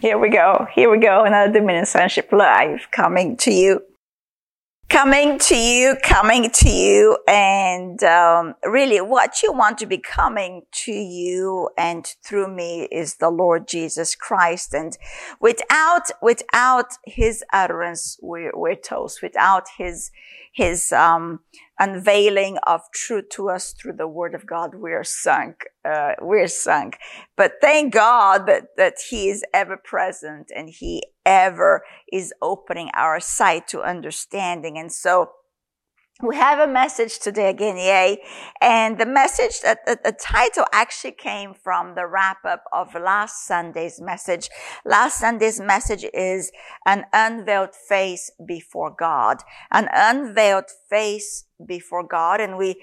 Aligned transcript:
Here 0.00 0.16
we 0.16 0.28
go. 0.28 0.68
Here 0.72 0.88
we 0.88 0.98
go. 0.98 1.24
Another 1.24 1.52
Dominion 1.52 1.84
Sonship 1.84 2.30
Live 2.30 2.88
coming 2.92 3.36
to 3.38 3.50
you. 3.50 3.82
Coming 4.88 5.40
to 5.40 5.56
you, 5.56 5.96
coming 6.04 6.50
to 6.50 6.70
you, 6.70 7.18
and 7.26 8.02
um, 8.04 8.54
really 8.64 9.00
what 9.00 9.42
you 9.42 9.52
want 9.52 9.76
to 9.78 9.86
be 9.86 9.98
coming 9.98 10.62
to 10.84 10.92
you 10.92 11.68
and 11.76 12.06
through 12.24 12.54
me 12.54 12.88
is 12.92 13.16
the 13.16 13.28
Lord 13.28 13.66
Jesus 13.66 14.14
Christ. 14.14 14.72
And 14.72 14.96
without, 15.40 16.12
without 16.22 16.92
His 17.04 17.42
utterance, 17.52 18.18
we're, 18.22 18.52
we're 18.54 18.76
toast. 18.76 19.20
Without 19.20 19.64
His, 19.78 20.12
His 20.54 20.92
um, 20.92 21.40
unveiling 21.78 22.58
of 22.66 22.82
truth 22.92 23.28
to 23.30 23.48
us 23.48 23.72
through 23.72 23.94
the 23.94 24.08
word 24.08 24.34
of 24.34 24.46
God, 24.46 24.74
we're 24.74 25.04
sunk. 25.04 25.66
Uh, 25.84 26.12
we're 26.20 26.48
sunk. 26.48 26.98
But 27.36 27.54
thank 27.60 27.94
God 27.94 28.46
that, 28.46 28.76
that 28.76 28.94
he 29.10 29.28
is 29.28 29.44
ever 29.54 29.76
present 29.76 30.50
and 30.54 30.68
he 30.68 31.04
ever 31.24 31.82
is 32.12 32.32
opening 32.42 32.90
our 32.94 33.20
sight 33.20 33.68
to 33.68 33.82
understanding. 33.82 34.78
And 34.78 34.92
so 34.92 35.30
we 36.20 36.34
have 36.34 36.58
a 36.58 36.70
message 36.70 37.20
today 37.20 37.48
again, 37.48 37.76
yay. 37.76 38.18
And 38.60 38.98
the 38.98 39.06
message, 39.06 39.60
the, 39.60 39.78
the, 39.86 40.10
title 40.10 40.64
actually 40.72 41.12
came 41.12 41.54
from 41.54 41.94
the 41.94 42.06
wrap 42.06 42.44
up 42.44 42.64
of 42.72 42.92
last 42.94 43.46
Sunday's 43.46 44.00
message. 44.00 44.48
Last 44.84 45.18
Sunday's 45.18 45.60
message 45.60 46.04
is 46.12 46.50
an 46.84 47.04
unveiled 47.12 47.74
face 47.76 48.32
before 48.44 48.90
God, 48.90 49.38
an 49.70 49.88
unveiled 49.92 50.70
face 50.90 51.44
before 51.64 52.04
God. 52.04 52.40
And 52.40 52.58
we, 52.58 52.82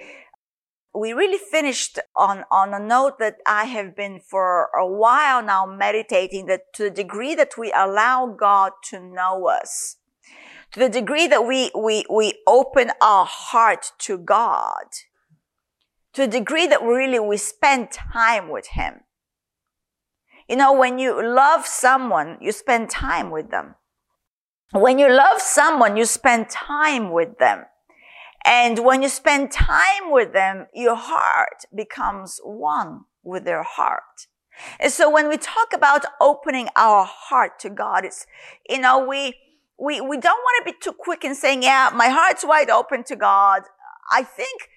we 0.94 1.12
really 1.12 1.40
finished 1.52 2.00
on, 2.16 2.46
on 2.50 2.74
a 2.74 2.80
note 2.80 3.20
that 3.20 3.36
I 3.46 3.66
have 3.66 3.98
been 3.98 4.22
for 4.22 4.70
a 4.80 4.88
while 4.88 5.44
now 5.44 5.66
meditating 5.66 6.46
that 6.46 6.74
to 6.76 6.84
the 6.84 6.90
degree 6.90 7.36
that 7.36 7.58
we 7.58 7.74
allow 7.76 8.28
God 8.28 8.72
to 8.92 9.00
know 9.02 9.50
us, 9.50 9.98
to 10.76 10.82
the 10.82 10.90
degree 10.90 11.26
that 11.26 11.48
we, 11.48 11.72
we, 11.74 12.04
we 12.10 12.34
open 12.46 12.92
our 13.02 13.26
heart 13.26 13.94
to 13.98 14.18
God, 14.18 14.84
to 16.12 16.24
the 16.24 16.28
degree 16.28 16.68
that 16.68 16.84
we 16.84 16.90
really 16.90 17.18
we 17.18 17.38
spend 17.38 17.92
time 17.92 18.50
with 18.50 18.68
Him. 18.68 18.96
You 20.50 20.58
know, 20.58 20.74
when 20.74 21.00
you 21.00 21.26
love 21.26 21.66
someone, 21.66 22.38
you 22.42 22.52
spend 22.52 22.90
time 22.90 23.32
with 23.32 23.52
them. 23.52 23.76
When 24.74 25.00
you 25.00 25.10
love 25.10 25.40
someone, 25.40 25.96
you 25.96 26.04
spend 26.04 26.50
time 26.50 27.14
with 27.14 27.38
them. 27.38 27.64
And 28.44 28.80
when 28.80 29.02
you 29.02 29.08
spend 29.08 29.54
time 29.54 30.12
with 30.12 30.34
them, 30.34 30.68
your 30.74 30.98
heart 30.98 31.64
becomes 31.74 32.42
one 32.44 33.06
with 33.24 33.46
their 33.46 33.64
heart. 33.64 34.28
And 34.78 34.92
so 34.92 35.10
when 35.10 35.30
we 35.30 35.38
talk 35.38 35.72
about 35.74 36.04
opening 36.20 36.68
our 36.76 37.06
heart 37.06 37.60
to 37.60 37.70
God, 37.70 38.04
it's, 38.04 38.28
you 38.70 38.80
know, 38.80 39.06
we, 39.08 39.36
we, 39.80 40.02
we 40.02 40.18
don't 40.18 40.40
want 40.40 40.66
to 40.66 40.72
be 40.72 40.78
too 40.82 40.94
quick 40.94 41.24
in 41.24 41.36
saying, 41.36 41.64
yeah, 41.64 41.92
my 41.94 42.10
heart's 42.10 42.46
wide 42.46 42.70
open 42.70 43.04
to 43.06 43.16
God. 43.16 43.64
I 44.12 44.24
think 44.24 44.70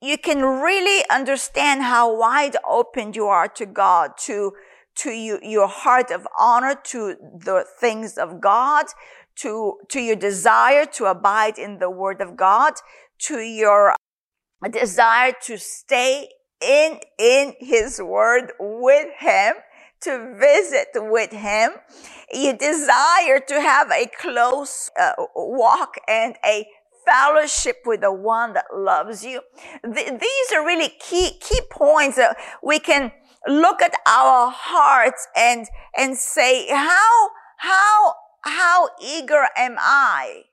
you 0.00 0.16
can 0.16 0.42
really 0.42 1.04
understand 1.10 1.82
how 1.82 2.16
wide 2.16 2.56
open 2.68 3.12
you 3.14 3.26
are 3.26 3.48
to 3.48 3.66
God, 3.66 4.12
to, 4.26 4.52
to 4.96 5.10
you, 5.10 5.40
your 5.42 5.66
heart 5.66 6.10
of 6.10 6.26
honor, 6.38 6.76
to 6.84 7.16
the 7.20 7.64
things 7.80 8.16
of 8.16 8.40
God, 8.40 8.86
to, 9.36 9.78
to 9.88 10.00
your 10.00 10.16
desire 10.16 10.86
to 10.86 11.06
abide 11.06 11.58
in 11.58 11.78
the 11.78 11.90
word 11.90 12.20
of 12.20 12.36
God, 12.36 12.74
to 13.20 13.38
your 13.38 13.96
desire 14.70 15.32
to 15.42 15.58
stay 15.58 16.28
in, 16.60 16.98
in 17.18 17.54
his 17.58 18.00
word 18.00 18.52
with 18.58 19.08
him, 19.18 19.54
to 20.02 20.34
visit 20.38 20.88
with 20.94 21.32
him, 21.32 21.72
your 22.32 22.54
desire 22.54 23.40
to 23.48 23.60
have 23.60 23.90
a 23.90 24.06
close 24.20 24.90
uh, 25.00 25.12
walk 25.34 25.94
and 26.06 26.36
a 26.44 26.66
fellowship 27.04 27.76
with 27.86 28.00
the 28.02 28.12
one 28.12 28.52
that 28.52 28.66
loves 28.74 29.24
you. 29.24 29.40
Th- 29.82 30.20
these 30.20 30.52
are 30.54 30.64
really 30.64 30.92
key, 31.00 31.38
key 31.40 31.60
points 31.70 32.16
that 32.16 32.36
we 32.62 32.78
can 32.78 33.12
look 33.46 33.80
at 33.80 33.94
our 34.06 34.50
hearts 34.54 35.26
and, 35.34 35.66
and 35.96 36.16
say, 36.16 36.68
how, 36.68 37.30
how 37.58 38.14
how 38.42 38.88
eager 39.02 39.48
am 39.56 39.76
I? 39.78 40.44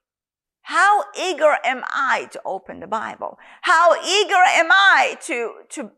How 0.63 1.03
eager 1.17 1.57
am 1.63 1.83
I 1.85 2.27
to 2.31 2.41
open 2.45 2.79
the 2.79 2.87
Bible? 2.87 3.37
How 3.61 3.93
eager 4.03 4.33
am 4.33 4.71
I 4.71 5.17
to, 5.25 5.51
to, 5.69 5.91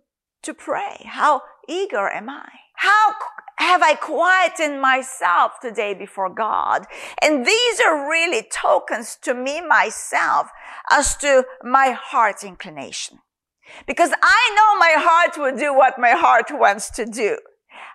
to 0.43 0.53
pray? 0.53 1.05
How 1.05 1.41
eager 1.67 2.09
am 2.09 2.29
I? 2.29 2.49
How 2.77 3.13
have 3.57 3.81
I 3.81 3.95
quietened 3.95 4.81
myself 4.81 5.53
today 5.61 5.93
before 5.93 6.29
God? 6.29 6.85
And 7.21 7.45
these 7.45 7.79
are 7.79 8.09
really 8.09 8.43
tokens 8.43 9.17
to 9.23 9.33
me 9.33 9.61
myself 9.61 10.47
as 10.91 11.15
to 11.17 11.43
my 11.63 11.97
heart's 11.99 12.43
inclination. 12.43 13.19
Because 13.85 14.11
I 14.21 14.55
know 14.55 14.79
my 14.79 14.93
heart 14.97 15.37
will 15.37 15.57
do 15.57 15.73
what 15.75 15.99
my 15.99 16.11
heart 16.11 16.47
wants 16.51 16.89
to 16.91 17.05
do. 17.05 17.37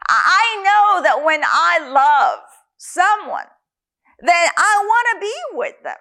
I 0.08 0.60
know 0.66 1.02
that 1.02 1.24
when 1.24 1.42
I 1.44 1.78
love 1.88 2.40
someone, 2.76 3.46
then 4.20 4.48
I 4.56 4.84
want 4.84 5.06
to 5.14 5.20
be 5.20 5.34
with 5.58 5.82
them. 5.82 5.96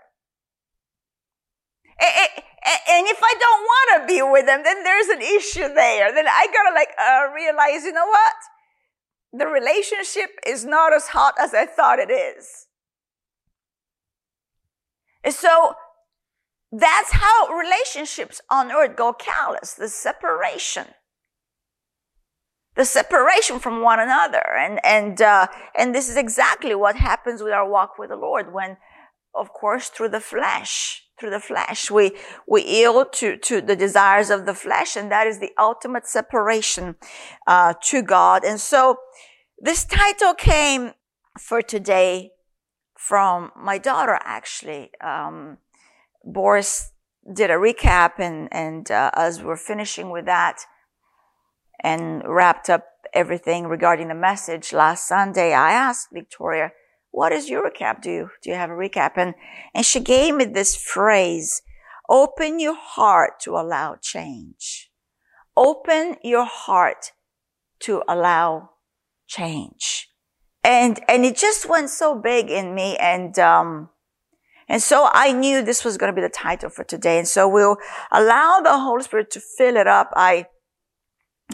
And 2.02 3.08
if 3.08 3.19
I 3.22 3.34
don't 3.40 3.62
want 3.62 4.02
to 4.02 4.08
be 4.13 4.22
with 4.22 4.46
them, 4.48 4.63
then 4.63 4.84
there's 4.84 5.08
an 5.08 5.22
issue 5.22 5.74
there. 5.74 6.13
Then 6.13 6.28
I 6.28 6.48
gotta 6.52 6.74
like 6.74 6.90
uh, 7.00 7.34
realize, 7.34 7.86
you 7.86 7.94
know 7.94 8.08
what? 8.08 8.34
The 9.34 9.47
relationship 9.47 10.31
is 10.46 10.66
not 10.66 10.94
as 10.94 11.08
hot 11.08 11.36
as 11.40 11.53
I 11.53 11.66
thought 11.66 12.00
it 12.00 12.12
is. 12.12 12.68
And 15.24 15.34
so 15.34 15.75
that's 16.72 17.12
how 17.12 17.47
relationships 17.47 18.42
on 18.50 18.72
earth 18.72 18.96
go 18.96 19.14
callous, 19.14 19.74
the 19.74 19.88
separation 19.88 20.88
the 22.75 22.86
separation 22.86 23.59
from 23.59 23.81
one 23.81 24.00
another. 24.00 24.44
And, 24.58 24.80
and, 24.84 25.22
uh, 25.22 25.48
and 25.75 25.94
this 25.94 26.09
is 26.09 26.18
exactly 26.18 26.75
what 26.75 26.96
happens 26.96 27.42
with 27.42 27.53
our 27.53 27.69
walk 27.69 27.98
with 27.98 28.09
the 28.09 28.16
Lord 28.16 28.53
when, 28.53 28.78
of 29.36 29.53
course, 29.53 29.90
through 29.90 30.09
the 30.09 30.19
flesh, 30.19 31.03
through 31.21 31.29
the 31.29 31.39
flesh, 31.39 31.91
we, 31.91 32.11
we 32.47 32.65
yield 32.65 33.13
to, 33.13 33.37
to 33.37 33.61
the 33.61 33.75
desires 33.75 34.29
of 34.29 34.45
the 34.45 34.55
flesh. 34.55 34.95
And 34.95 35.11
that 35.11 35.27
is 35.27 35.39
the 35.39 35.51
ultimate 35.57 36.07
separation, 36.07 36.95
uh, 37.45 37.75
to 37.83 38.01
God. 38.01 38.43
And 38.43 38.59
so 38.59 38.97
this 39.59 39.85
title 39.85 40.33
came 40.33 40.91
for 41.39 41.61
today 41.61 42.31
from 42.97 43.51
my 43.55 43.77
daughter, 43.77 44.19
actually. 44.23 44.89
Um, 44.99 45.59
Boris 46.25 46.91
did 47.31 47.51
a 47.51 47.55
recap 47.55 48.13
and, 48.17 48.49
and, 48.51 48.89
uh, 48.89 49.11
as 49.13 49.43
we're 49.43 49.55
finishing 49.55 50.09
with 50.09 50.25
that, 50.25 50.65
and 51.83 52.23
wrapped 52.25 52.69
up 52.69 52.85
everything 53.13 53.67
regarding 53.67 54.07
the 54.07 54.15
message 54.15 54.71
last 54.71 55.07
Sunday, 55.07 55.53
I 55.53 55.71
asked 55.71 56.09
Victoria, 56.11 56.71
what 57.11 57.31
is 57.31 57.49
your 57.49 57.69
recap? 57.69 58.01
Do 58.01 58.09
you, 58.09 58.29
do 58.41 58.49
you 58.49 58.55
have 58.55 58.69
a 58.69 58.73
recap? 58.73 59.11
And, 59.16 59.35
and 59.73 59.85
she 59.85 59.99
gave 59.99 60.35
me 60.35 60.45
this 60.45 60.75
phrase, 60.75 61.61
open 62.09 62.59
your 62.59 62.75
heart 62.75 63.39
to 63.41 63.51
allow 63.51 63.97
change. 64.01 64.89
Open 65.55 66.16
your 66.23 66.45
heart 66.45 67.11
to 67.81 68.03
allow 68.07 68.71
change. 69.27 70.07
And, 70.63 71.00
and 71.07 71.25
it 71.25 71.35
just 71.35 71.67
went 71.67 71.89
so 71.89 72.16
big 72.16 72.50
in 72.50 72.73
me. 72.73 72.95
And, 72.97 73.38
um, 73.38 73.89
and 74.69 74.81
so 74.81 75.09
I 75.11 75.33
knew 75.33 75.61
this 75.61 75.83
was 75.83 75.97
going 75.97 76.13
to 76.13 76.16
be 76.16 76.25
the 76.25 76.29
title 76.29 76.69
for 76.69 76.85
today. 76.85 77.17
And 77.17 77.27
so 77.27 77.47
we'll 77.47 77.77
allow 78.11 78.61
the 78.63 78.77
Holy 78.77 79.03
Spirit 79.03 79.31
to 79.31 79.41
fill 79.57 79.75
it 79.75 79.88
up. 79.88 80.11
I, 80.16 80.45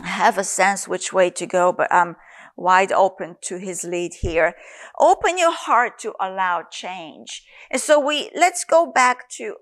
have 0.04 0.38
a 0.38 0.44
sense 0.44 0.88
which 0.88 1.14
way 1.14 1.30
to 1.32 1.46
go, 1.46 1.72
but 1.72 1.92
I'm 1.94 2.16
wide 2.58 2.92
open 2.92 3.38
to 3.42 3.58
his 3.58 3.84
lead 3.84 4.16
here. 4.16 4.56
Open 5.00 5.38
your 5.38 5.54
heart 5.54 6.00
to 6.00 6.14
allow 6.20 6.64
change. 6.70 7.46
And 7.72 7.82
so 7.82 8.00
we, 8.00 8.32
let's 8.36 8.66
go 8.66 8.92
back 8.92 9.30
to, 9.38 9.56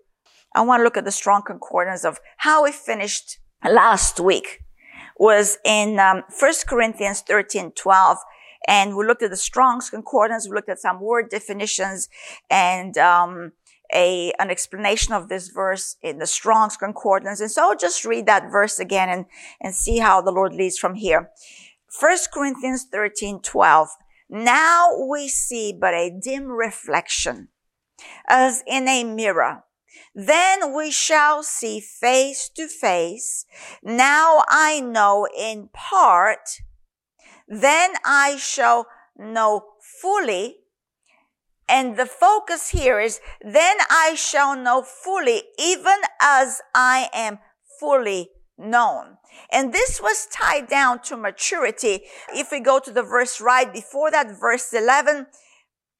I 0.56 0.62
want 0.62 0.80
to 0.80 0.84
look 0.84 0.98
at 0.98 1.06
the 1.06 1.12
strong 1.12 1.44
concordance 1.46 2.06
of 2.06 2.20
how 2.38 2.64
we 2.64 2.72
finished 2.72 3.38
last 3.64 4.20
week 4.20 4.62
was 5.18 5.58
in 5.64 6.00
um, 6.00 6.24
1 6.40 6.54
Corinthians 6.68 7.22
13, 7.22 7.72
12. 7.72 8.18
And 8.68 8.98
we 8.98 9.06
looked 9.06 9.22
at 9.22 9.30
the 9.30 9.38
Strong's 9.38 9.90
concordance. 9.90 10.48
We 10.48 10.56
looked 10.56 10.70
at 10.70 10.80
some 10.80 11.00
word 11.00 11.30
definitions 11.30 12.10
and, 12.50 12.98
um, 12.98 13.52
a, 13.94 14.34
an 14.40 14.50
explanation 14.50 15.14
of 15.14 15.30
this 15.30 15.50
verse 15.50 15.98
in 16.02 16.18
the 16.18 16.25
Strong's 16.25 16.75
Concordance. 16.75 17.40
And 17.40 17.52
so 17.52 17.70
I'll 17.70 17.78
just 17.78 18.04
read 18.04 18.25
that 18.25 18.52
verse 18.52 18.80
again 18.80 19.10
and, 19.10 19.25
and 19.62 19.75
see 19.75 20.00
how 20.00 20.22
the 20.22 20.31
Lord 20.31 20.54
leads 20.54 20.78
from 20.78 20.96
here. 20.96 21.30
1 22.00 22.18
Corinthians 22.34 22.86
13, 22.92 23.42
12. 23.42 23.88
Now 24.30 24.90
we 25.10 25.28
see 25.28 25.78
but 25.80 25.94
a 25.94 26.12
dim 26.22 26.48
reflection 26.48 27.50
as 28.28 28.64
in 28.68 28.88
a 28.88 29.04
mirror. 29.04 29.64
Then 30.14 30.76
we 30.76 30.92
shall 30.92 31.44
see 31.44 31.80
face 31.80 32.50
to 32.56 32.68
face. 32.68 33.46
Now 33.84 34.44
I 34.50 34.82
know 34.82 35.28
in 35.38 35.70
part. 35.74 36.60
Then 37.48 37.94
I 38.04 38.38
shall 38.38 38.88
know 39.18 39.64
fully. 40.02 40.58
And 41.68 41.98
the 41.98 42.06
focus 42.06 42.70
here 42.70 43.00
is, 43.00 43.20
then 43.42 43.78
I 43.90 44.16
shall 44.16 44.56
know 44.56 44.84
fully, 44.84 45.44
even 45.58 45.98
as 46.22 46.62
I 46.76 47.10
am 47.14 47.40
fully 47.80 48.30
known. 48.57 49.18
And 49.52 49.74
this 49.74 50.02
was 50.02 50.28
tied 50.31 50.68
down 50.68 51.02
to 51.04 51.18
maturity. 51.18 52.02
If 52.34 52.52
we 52.52 52.60
go 52.60 52.80
to 52.80 52.92
the 52.92 53.04
verse 53.04 53.42
right 53.42 53.72
before 53.72 54.12
that, 54.12 54.40
verse 54.40 54.74
11, 54.74 55.28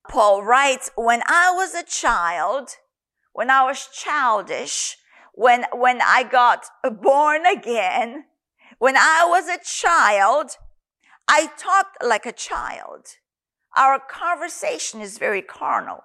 Paul 0.10 0.44
writes, 0.44 0.92
when 0.96 1.22
I 1.28 1.52
was 1.54 1.74
a 1.74 1.84
child, 1.84 2.70
when 3.34 3.50
I 3.50 3.64
was 3.64 3.90
childish, 3.92 4.98
when, 5.34 5.66
when 5.74 6.02
I 6.02 6.24
got 6.24 6.66
born 7.02 7.46
again, 7.46 8.26
when 8.80 8.96
I 8.96 9.26
was 9.28 9.48
a 9.48 9.64
child, 9.64 10.52
I 11.28 11.50
talked 11.58 12.04
like 12.04 12.26
a 12.26 12.32
child. 12.32 13.08
Our 13.76 14.00
conversation 14.00 15.02
is 15.02 15.18
very 15.18 15.42
carnal. 15.42 16.04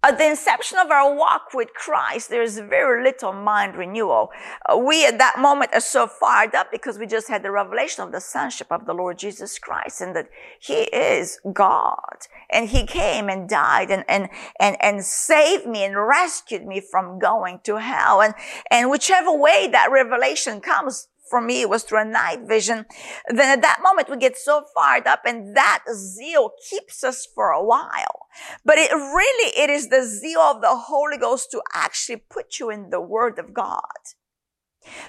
At 0.00 0.16
the 0.16 0.28
inception 0.28 0.78
of 0.78 0.92
our 0.92 1.12
walk 1.12 1.48
with 1.52 1.74
Christ, 1.74 2.30
there's 2.30 2.56
very 2.58 3.02
little 3.02 3.32
mind 3.32 3.74
renewal. 3.74 4.30
Uh, 4.64 4.78
we 4.78 5.04
at 5.04 5.18
that 5.18 5.40
moment 5.40 5.72
are 5.74 5.80
so 5.80 6.06
fired 6.06 6.54
up 6.54 6.70
because 6.70 7.00
we 7.00 7.06
just 7.06 7.26
had 7.26 7.42
the 7.42 7.50
revelation 7.50 8.04
of 8.04 8.12
the 8.12 8.20
sonship 8.20 8.68
of 8.70 8.86
the 8.86 8.94
Lord 8.94 9.18
Jesus 9.18 9.58
Christ 9.58 10.00
and 10.00 10.14
that 10.14 10.28
He 10.60 10.82
is 10.82 11.40
God. 11.52 12.28
And 12.48 12.68
He 12.68 12.86
came 12.86 13.28
and 13.28 13.48
died 13.48 13.90
and, 13.90 14.04
and, 14.08 14.28
and, 14.60 14.76
and 14.80 15.04
saved 15.04 15.66
me 15.66 15.82
and 15.82 15.96
rescued 15.96 16.64
me 16.64 16.80
from 16.80 17.18
going 17.18 17.58
to 17.64 17.80
hell. 17.80 18.22
And, 18.22 18.34
and 18.70 18.90
whichever 18.90 19.36
way 19.36 19.68
that 19.72 19.90
revelation 19.90 20.60
comes, 20.60 21.08
for 21.28 21.40
me, 21.40 21.62
it 21.62 21.68
was 21.68 21.82
through 21.82 22.00
a 22.00 22.04
night 22.04 22.40
vision. 22.46 22.86
Then 23.28 23.58
at 23.58 23.62
that 23.62 23.80
moment, 23.82 24.10
we 24.10 24.16
get 24.16 24.36
so 24.36 24.64
fired 24.74 25.06
up 25.06 25.22
and 25.24 25.56
that 25.56 25.84
zeal 25.92 26.52
keeps 26.70 27.04
us 27.04 27.26
for 27.34 27.50
a 27.50 27.64
while. 27.64 28.26
But 28.64 28.78
it 28.78 28.92
really, 28.92 29.52
it 29.58 29.70
is 29.70 29.88
the 29.88 30.04
zeal 30.04 30.40
of 30.40 30.60
the 30.60 30.76
Holy 30.76 31.18
Ghost 31.18 31.50
to 31.52 31.62
actually 31.74 32.22
put 32.30 32.58
you 32.58 32.70
in 32.70 32.90
the 32.90 33.00
Word 33.00 33.38
of 33.38 33.52
God. 33.54 33.80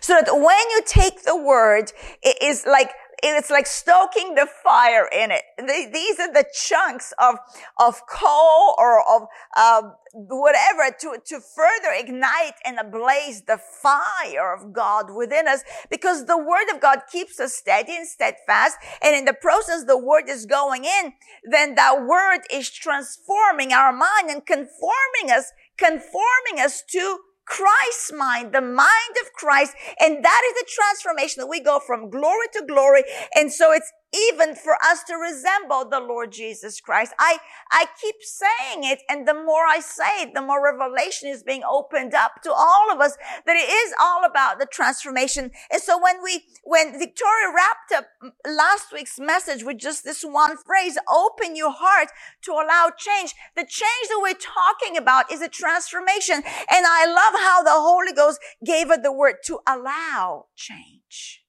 So 0.01 0.13
that 0.13 0.33
when 0.33 0.69
you 0.71 0.81
take 0.85 1.23
the 1.23 1.37
Word, 1.37 1.91
it 2.21 2.41
is 2.41 2.65
like 2.65 2.91
it's 3.23 3.49
like 3.49 3.67
stoking 3.67 4.35
the 4.35 4.47
fire 4.63 5.07
in 5.11 5.31
it. 5.31 5.43
These 5.57 6.19
are 6.19 6.33
the 6.33 6.45
chunks 6.53 7.13
of, 7.19 7.35
of 7.79 8.01
coal 8.07 8.75
or 8.77 8.99
of, 8.99 9.27
um, 9.57 9.93
whatever 10.13 10.95
to, 10.99 11.17
to 11.25 11.39
further 11.39 11.93
ignite 11.93 12.55
and 12.65 12.79
ablaze 12.79 13.43
the 13.43 13.57
fire 13.57 14.53
of 14.53 14.73
God 14.73 15.13
within 15.15 15.47
us 15.47 15.63
because 15.89 16.25
the 16.25 16.37
word 16.37 16.73
of 16.73 16.81
God 16.81 17.01
keeps 17.11 17.39
us 17.39 17.55
steady 17.55 17.95
and 17.95 18.07
steadfast. 18.07 18.77
And 19.01 19.15
in 19.15 19.25
the 19.25 19.33
process, 19.33 19.83
the 19.85 19.97
word 19.97 20.29
is 20.29 20.45
going 20.45 20.85
in, 20.85 21.13
then 21.43 21.75
that 21.75 22.05
word 22.05 22.41
is 22.51 22.69
transforming 22.69 23.73
our 23.73 23.91
mind 23.91 24.29
and 24.29 24.45
conforming 24.45 25.31
us, 25.31 25.51
conforming 25.77 26.59
us 26.59 26.83
to 26.89 27.19
Christ's 27.49 28.13
mind, 28.13 28.53
the 28.53 28.61
mind 28.61 29.15
of 29.21 29.33
Christ. 29.33 29.73
And 29.99 30.23
that 30.23 30.41
is 30.45 30.53
the 30.53 30.67
transformation 30.69 31.41
that 31.41 31.47
we 31.47 31.59
go 31.59 31.79
from 31.85 32.09
glory 32.09 32.47
to 32.53 32.63
glory. 32.65 33.03
And 33.35 33.51
so 33.51 33.71
it's 33.71 33.91
even 34.13 34.55
for 34.55 34.73
us 34.83 35.03
to 35.03 35.15
resemble 35.15 35.87
the 35.89 35.99
Lord 35.99 36.31
Jesus 36.31 36.81
Christ. 36.81 37.13
I, 37.19 37.37
I 37.71 37.85
keep 38.01 38.15
saying 38.21 38.83
it, 38.83 39.01
and 39.09 39.27
the 39.27 39.33
more 39.33 39.65
I 39.67 39.79
say 39.79 40.23
it, 40.23 40.33
the 40.33 40.41
more 40.41 40.63
revelation 40.63 41.29
is 41.29 41.43
being 41.43 41.63
opened 41.63 42.13
up 42.13 42.41
to 42.43 42.51
all 42.51 42.91
of 42.91 42.99
us 42.99 43.17
that 43.45 43.55
it 43.55 43.69
is 43.69 43.93
all 43.99 44.25
about 44.25 44.59
the 44.59 44.65
transformation. 44.65 45.51
And 45.71 45.81
so 45.81 46.01
when 46.01 46.23
we, 46.23 46.43
when 46.63 46.97
Victoria 46.97 47.53
wrapped 47.55 47.91
up 47.91 48.05
last 48.45 48.91
week's 48.91 49.19
message 49.19 49.63
with 49.63 49.77
just 49.77 50.03
this 50.03 50.23
one 50.23 50.57
phrase, 50.57 50.97
open 51.11 51.55
your 51.55 51.71
heart 51.71 52.09
to 52.43 52.51
allow 52.51 52.91
change, 52.97 53.33
the 53.55 53.63
change 53.63 54.07
that 54.09 54.19
we're 54.21 54.33
talking 54.33 54.97
about 54.97 55.31
is 55.31 55.41
a 55.41 55.49
transformation. 55.49 56.35
And 56.35 56.85
I 56.87 57.05
love 57.05 57.39
how 57.41 57.63
the 57.63 57.71
Holy 57.71 58.13
Ghost 58.13 58.39
gave 58.65 58.87
her 58.87 59.01
the 59.01 59.13
word 59.13 59.35
to 59.45 59.59
allow 59.67 60.47
change. 60.55 61.43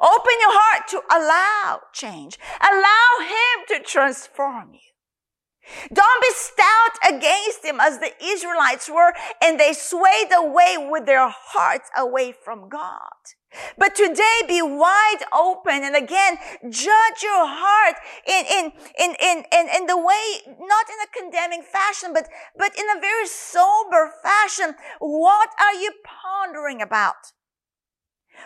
Open 0.00 0.34
your 0.40 0.52
heart 0.52 0.88
to 0.88 1.02
allow 1.10 1.80
change. 1.92 2.38
Allow 2.60 3.26
Him 3.26 3.64
to 3.68 3.84
transform 3.84 4.74
you. 4.74 4.80
Don't 5.92 6.22
be 6.22 6.30
stout 6.32 7.14
against 7.14 7.64
Him 7.64 7.80
as 7.80 7.98
the 7.98 8.12
Israelites 8.22 8.88
were 8.88 9.12
and 9.42 9.58
they 9.58 9.72
swayed 9.72 10.30
away 10.36 10.76
with 10.78 11.06
their 11.06 11.28
hearts 11.28 11.90
away 11.96 12.32
from 12.32 12.68
God. 12.68 13.00
But 13.78 13.94
today 13.94 14.42
be 14.46 14.60
wide 14.60 15.22
open 15.34 15.82
and 15.82 15.96
again 15.96 16.36
judge 16.68 17.22
your 17.22 17.46
heart 17.46 17.96
in, 18.26 18.44
in, 18.46 18.72
in, 18.98 19.16
in, 19.20 19.44
in, 19.52 19.68
in 19.74 19.86
the 19.86 19.96
way, 19.96 20.40
not 20.46 20.86
in 20.88 20.98
a 21.02 21.20
condemning 21.20 21.62
fashion, 21.62 22.12
but, 22.12 22.28
but 22.56 22.72
in 22.78 22.84
a 22.96 23.00
very 23.00 23.26
sober 23.26 24.12
fashion. 24.22 24.74
What 24.98 25.50
are 25.60 25.74
you 25.74 25.92
pondering 26.04 26.82
about? 26.82 27.32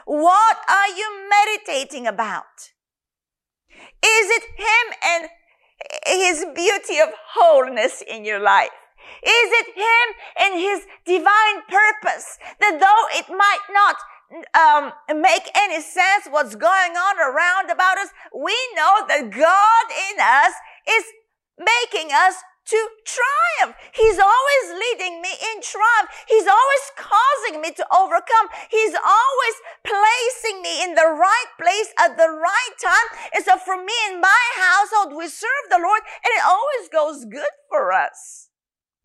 What 0.05 0.57
are 0.69 0.89
you 0.89 1.29
meditating 1.29 2.07
about? 2.07 2.73
Is 4.03 4.27
it 4.31 4.45
Him 4.57 4.87
and 5.05 5.29
His 6.07 6.45
beauty 6.55 7.01
of 7.01 7.11
wholeness 7.35 8.03
in 8.07 8.25
your 8.25 8.41
life? 8.41 8.71
Is 9.23 9.51
it 9.61 9.67
Him 9.75 10.15
and 10.39 10.61
His 10.61 10.87
divine 11.05 11.63
purpose 11.69 12.39
that 12.61 12.79
though 12.81 13.19
it 13.19 13.29
might 13.29 13.67
not 13.73 13.97
um, 14.55 14.93
make 15.21 15.51
any 15.57 15.81
sense 15.81 16.27
what's 16.31 16.55
going 16.55 16.93
on 16.93 17.17
around 17.19 17.71
about 17.71 17.99
us, 17.99 18.09
we 18.35 18.57
know 18.77 19.07
that 19.09 19.31
God 19.31 19.87
in 20.11 20.21
us 20.21 20.55
is 20.89 21.05
making 21.59 22.11
us 22.13 22.35
to 22.71 22.81
triumph. 23.03 23.75
He's 23.93 24.19
always 24.19 24.65
leading 24.71 25.21
me 25.21 25.35
in 25.35 25.59
triumph. 25.59 26.11
He's 26.27 26.47
always 26.47 26.85
causing 26.95 27.61
me 27.61 27.75
to 27.75 27.85
overcome. 27.91 28.47
He's 28.71 28.95
always 28.95 29.57
placing 29.83 30.63
me 30.63 30.85
in 30.85 30.95
the 30.95 31.11
right 31.11 31.51
place 31.59 31.91
at 31.99 32.17
the 32.17 32.31
right 32.31 32.75
time. 32.79 33.09
And 33.35 33.45
so 33.45 33.59
for 33.59 33.77
me 33.77 33.95
in 34.11 34.21
my 34.21 34.45
household, 34.57 35.19
we 35.19 35.27
serve 35.27 35.67
the 35.69 35.83
Lord 35.83 36.03
and 36.23 36.31
it 36.31 36.47
always 36.47 36.89
goes 36.89 37.25
good 37.27 37.55
for 37.69 37.93
us. 37.93 38.51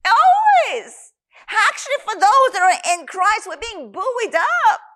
Always. 0.05 1.13
Actually, 1.49 2.01
for 2.05 2.15
those 2.15 2.49
that 2.53 2.61
are 2.61 2.93
in 2.93 3.05
Christ, 3.05 3.47
we're 3.47 3.57
being 3.57 3.91
buoyed 3.91 4.35
up. 4.35 4.94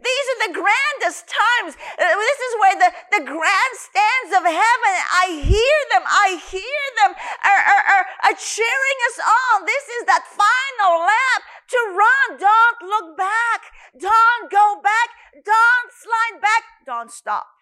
These 0.00 0.26
are 0.32 0.40
the 0.48 0.54
grandest 0.56 1.28
times. 1.28 1.76
Uh, 1.98 2.04
this 2.06 2.38
is 2.40 2.52
where 2.60 2.76
the, 2.78 2.90
the 3.18 3.22
grandstands 3.28 4.30
of 4.36 4.44
heaven, 4.46 4.94
I 5.12 5.42
hear 5.44 5.78
them, 5.92 6.04
I 6.06 6.40
hear 6.40 6.84
them 7.02 7.12
are, 7.44 7.62
are, 7.62 7.84
are, 7.96 8.04
are 8.28 8.36
cheering 8.38 8.98
us 9.12 9.18
on. 9.20 9.66
This 9.66 9.86
is 10.00 10.02
that 10.06 10.24
final 10.28 11.04
lap 11.04 11.42
to 11.68 11.78
run. 11.96 12.26
Don't 12.38 12.80
look 12.88 13.16
back. 13.16 13.60
Don't 13.98 14.50
go 14.50 14.80
back. 14.82 15.08
Don't 15.34 15.90
slide 15.92 16.40
back. 16.40 16.62
Don't 16.86 17.10
stop 17.10 17.61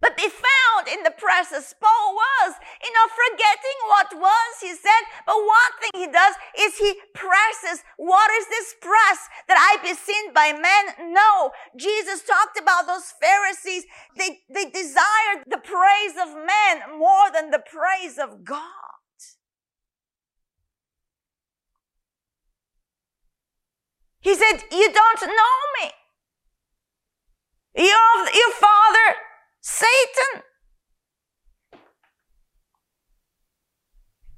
but 0.00 0.16
be 0.16 0.28
found 0.28 0.86
in 0.86 1.02
the 1.02 1.10
press 1.10 1.52
as 1.52 1.74
Paul 1.80 2.14
was, 2.14 2.54
you 2.84 2.92
know, 2.92 3.06
forgetting 3.10 3.78
what 3.88 4.08
was, 4.14 4.52
he 4.62 4.70
said. 4.70 5.02
But 5.26 5.36
one 5.36 5.72
thing 5.80 6.06
he 6.06 6.06
does 6.06 6.34
is 6.58 6.78
he 6.78 6.94
presses. 7.14 7.82
What 7.96 8.30
is 8.38 8.46
this 8.48 8.74
press 8.80 9.28
that 9.48 9.58
I 9.58 9.82
be 9.82 9.94
seen 9.94 10.32
by 10.32 10.52
men? 10.52 11.12
No. 11.12 11.50
Jesus 11.76 12.22
talked 12.22 12.58
about 12.60 12.86
those 12.86 13.12
Pharisees. 13.20 13.84
They, 14.16 14.38
they 14.48 14.70
desired 14.70 15.42
the 15.46 15.58
praise 15.58 16.14
of 16.20 16.34
men 16.34 16.98
more 16.98 17.30
than 17.34 17.50
the 17.50 17.62
praise 17.62 18.18
of 18.18 18.44
God. 18.44 18.62
He 24.20 24.34
said, 24.34 24.62
you 24.70 24.92
don't 24.92 25.22
know 25.22 25.58
me. 25.80 25.90
Your, 27.74 28.32
your 28.34 28.52
father 28.58 29.16
Satan. 29.68 30.42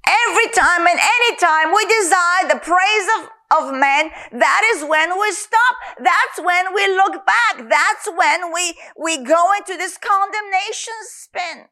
Every 0.04 0.48
time 0.52 0.86
and 0.88 0.98
any 0.98 1.36
time 1.36 1.72
we 1.72 1.86
desire 1.86 2.48
the 2.48 2.58
praise 2.60 3.08
of, 3.16 3.62
of 3.62 3.72
men, 3.72 4.10
that 4.32 4.62
is 4.74 4.82
when 4.82 5.20
we 5.20 5.30
stop. 5.30 5.76
That's 5.98 6.38
when 6.42 6.74
we 6.74 6.88
look 6.88 7.24
back. 7.24 7.68
That's 7.70 8.08
when 8.12 8.52
we, 8.52 8.74
we 8.98 9.24
go 9.24 9.52
into 9.56 9.76
this 9.76 9.96
condemnation 9.98 10.98
spin. 11.02 11.66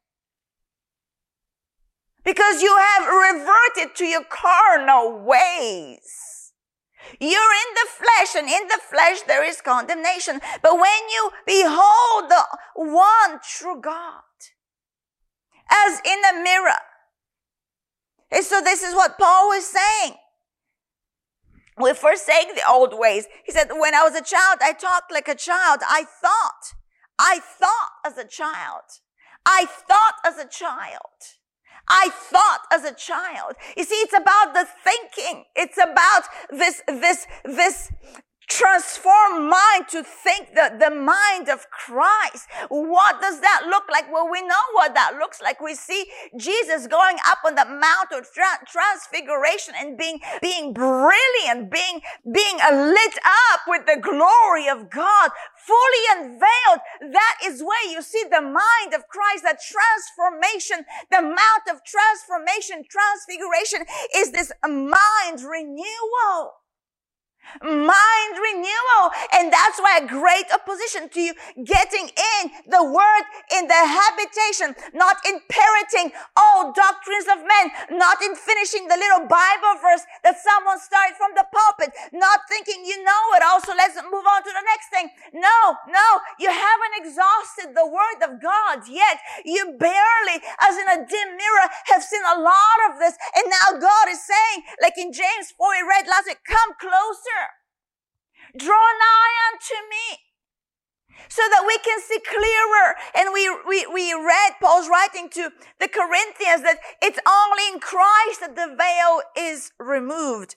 Because 2.25 2.63
you 2.63 2.77
have 2.79 3.09
reverted 3.09 3.97
to 3.97 4.05
your 4.05 4.25
carnal 4.25 5.19
ways. 5.19 6.38
You're 7.21 7.31
in 7.31 7.71
the 7.75 7.89
flesh 7.89 8.35
and 8.37 8.49
in 8.49 8.69
the 8.69 8.81
flesh 8.91 9.23
there 9.23 9.45
is 9.45 9.61
condemnation. 9.61 10.41
But 10.63 10.75
when 10.75 11.09
you 11.13 11.31
behold 11.47 12.31
the 12.31 12.45
one 12.75 13.41
true 13.43 13.81
God 13.81 14.23
as 15.71 16.01
in 16.05 16.19
a 16.25 16.43
mirror. 16.43 16.81
And 18.31 18.45
so 18.45 18.61
this 18.61 18.83
is 18.83 18.95
what 18.95 19.19
Paul 19.19 19.49
was 19.49 19.67
saying. 19.67 20.15
We 21.79 21.95
forsake 21.95 22.55
the 22.55 22.69
old 22.69 22.99
ways. 22.99 23.27
He 23.45 23.53
said, 23.53 23.69
when 23.71 23.95
I 23.95 24.03
was 24.03 24.15
a 24.15 24.23
child, 24.23 24.59
I 24.63 24.73
talked 24.73 25.13
like 25.13 25.29
a 25.29 25.35
child. 25.35 25.81
I 25.89 26.05
thought 26.21 26.79
I 27.19 27.41
thought 27.41 27.91
as 28.07 28.17
a 28.17 28.25
child. 28.25 28.85
I 29.45 29.67
thought 29.67 30.15
as 30.25 30.39
a 30.39 30.47
child. 30.47 31.01
I 31.89 32.11
thought 32.13 32.61
as 32.73 32.85
a 32.85 32.95
child. 32.95 33.55
You 33.77 33.85
see, 33.85 33.95
it's 33.97 34.15
about 34.15 34.55
the 34.55 34.67
thinking. 34.85 35.45
It's 35.57 35.79
about 35.79 36.23
this, 36.51 36.83
this, 36.87 37.27
this 37.45 37.91
transform 38.49 39.49
mind 39.49 39.89
to 39.91 40.03
think 40.03 40.55
the, 40.55 40.75
the 40.81 40.91
mind 40.91 41.49
of 41.49 41.71
Christ. 41.71 42.49
What 42.69 43.21
does 43.21 43.41
that 43.41 43.65
look 43.69 43.85
like? 43.91 44.11
Well, 44.13 44.29
we 44.31 44.41
know 44.41 44.65
what 44.73 44.95
that 44.95 45.17
looks 45.19 45.41
like. 45.43 45.61
We 45.61 45.75
see 45.75 46.07
Jesus 46.37 46.87
going 46.87 47.17
up 47.27 47.39
on 47.45 47.55
the 47.55 47.67
mount 47.67 48.13
of 48.13 48.33
tra- 48.33 48.65
transfiguration 48.67 49.75
and 49.79 49.99
being, 49.99 50.21
being 50.41 50.73
brilliant, 50.73 51.71
being, 51.71 52.01
being 52.33 52.57
lit 52.57 53.19
up 53.53 53.61
with 53.69 53.85
the 53.87 54.01
glory 54.01 54.69
of 54.69 54.91
God, 54.91 55.31
fully 55.67 56.05
unveiled. 56.17 56.81
That 57.13 57.39
is 57.45 57.63
where 57.63 57.91
you 57.91 58.01
see 58.01 58.25
the 58.31 58.41
mind 58.41 58.95
of 58.95 59.07
Christ, 59.09 59.45
that 59.45 59.61
transformation, 59.61 60.87
the 61.11 61.21
mount 61.21 61.69
of 61.71 61.85
transformation, 61.85 62.83
transfiguration 62.89 63.85
is 64.17 64.33
this 64.33 64.53
mind 64.65 65.43
renewal 65.43 66.55
mind 67.63 68.35
renewal. 68.37 69.05
And 69.35 69.53
that's 69.53 69.79
why 69.81 70.01
a 70.03 70.07
great 70.07 70.47
opposition 70.53 71.09
to 71.09 71.21
you 71.21 71.33
getting 71.65 72.09
in 72.09 72.43
the 72.69 72.85
word 72.85 73.25
in 73.55 73.67
the 73.67 73.83
habitation, 73.83 74.75
not 74.95 75.17
in 75.27 75.41
parroting 75.49 76.13
all 76.37 76.73
doctrines 76.73 77.27
of 77.31 77.45
men, 77.45 77.99
not 77.99 78.23
in 78.23 78.35
finishing 78.35 78.89
the 78.89 78.97
little 78.97 79.27
Bible 79.27 79.75
verse 79.81 80.05
that 80.25 80.39
someone 80.39 80.79
started 80.79 81.17
from 81.17 81.33
the 81.35 81.47
pulpit, 81.49 81.95
not 82.13 82.47
thinking 82.49 82.85
you 82.85 83.03
know 83.05 83.23
it 83.37 83.43
all, 83.43 83.61
so 83.61 83.73
let's 83.77 83.97
move 83.97 84.27
on 84.27 84.41
to 84.43 84.53
the 84.53 84.67
next 84.69 84.89
thing. 84.93 85.09
No, 85.35 85.59
no, 85.89 86.09
you 86.39 86.51
haven't 86.51 86.95
exhausted 87.01 87.75
the 87.75 87.87
word 87.87 88.21
of 88.25 88.41
God 88.43 88.87
yet. 88.89 89.19
You 89.45 89.77
barely, 89.79 90.37
as 90.61 90.75
in 90.77 90.89
a 90.89 90.99
dim 91.07 91.29
mirror, 91.37 91.67
have 91.93 92.03
seen 92.03 92.23
a 92.25 92.41
lot 92.41 92.79
of 92.91 92.99
this. 92.99 93.17
And 93.37 93.47
now 93.49 93.81
God 93.81 94.07
is 94.11 94.21
saying, 94.23 94.65
like 94.83 94.97
in 94.99 95.13
James 95.13 95.53
4, 95.57 95.67
we 95.71 95.83
read 95.87 96.07
last 96.07 96.27
week, 96.27 96.43
come 96.47 96.75
closer. 96.81 97.38
Draw 98.57 98.75
nigh 98.77 99.35
unto 99.53 99.75
me 99.91 100.19
so 101.29 101.43
that 101.51 101.65
we 101.67 101.79
can 101.79 102.01
see 102.01 102.19
clearer. 102.21 102.95
And 103.15 103.33
we, 103.33 103.51
we, 103.67 103.87
we 103.87 104.13
read 104.15 104.53
Paul's 104.61 104.89
writing 104.89 105.29
to 105.31 105.51
the 105.81 105.89
Corinthians 105.89 106.63
that 106.63 106.79
it's 107.03 107.19
only 107.27 107.69
in 107.73 107.81
Christ 107.81 108.41
that 108.41 108.57
the 108.57 108.75
veil 108.77 109.23
is 109.37 109.73
removed. 109.79 110.57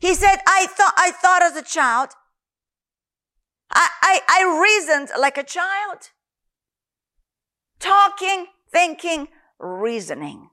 He 0.00 0.14
said, 0.14 0.38
I 0.46 0.66
thought, 0.66 0.94
I 0.96 1.10
thought 1.10 1.42
as 1.42 1.56
a 1.56 1.62
child. 1.62 2.10
I, 3.70 3.88
I, 4.02 4.20
I 4.28 4.60
reasoned 4.60 5.10
like 5.18 5.38
a 5.38 5.44
child. 5.44 6.10
Talking, 7.78 8.46
thinking, 8.70 9.28
reasoning 9.58 10.50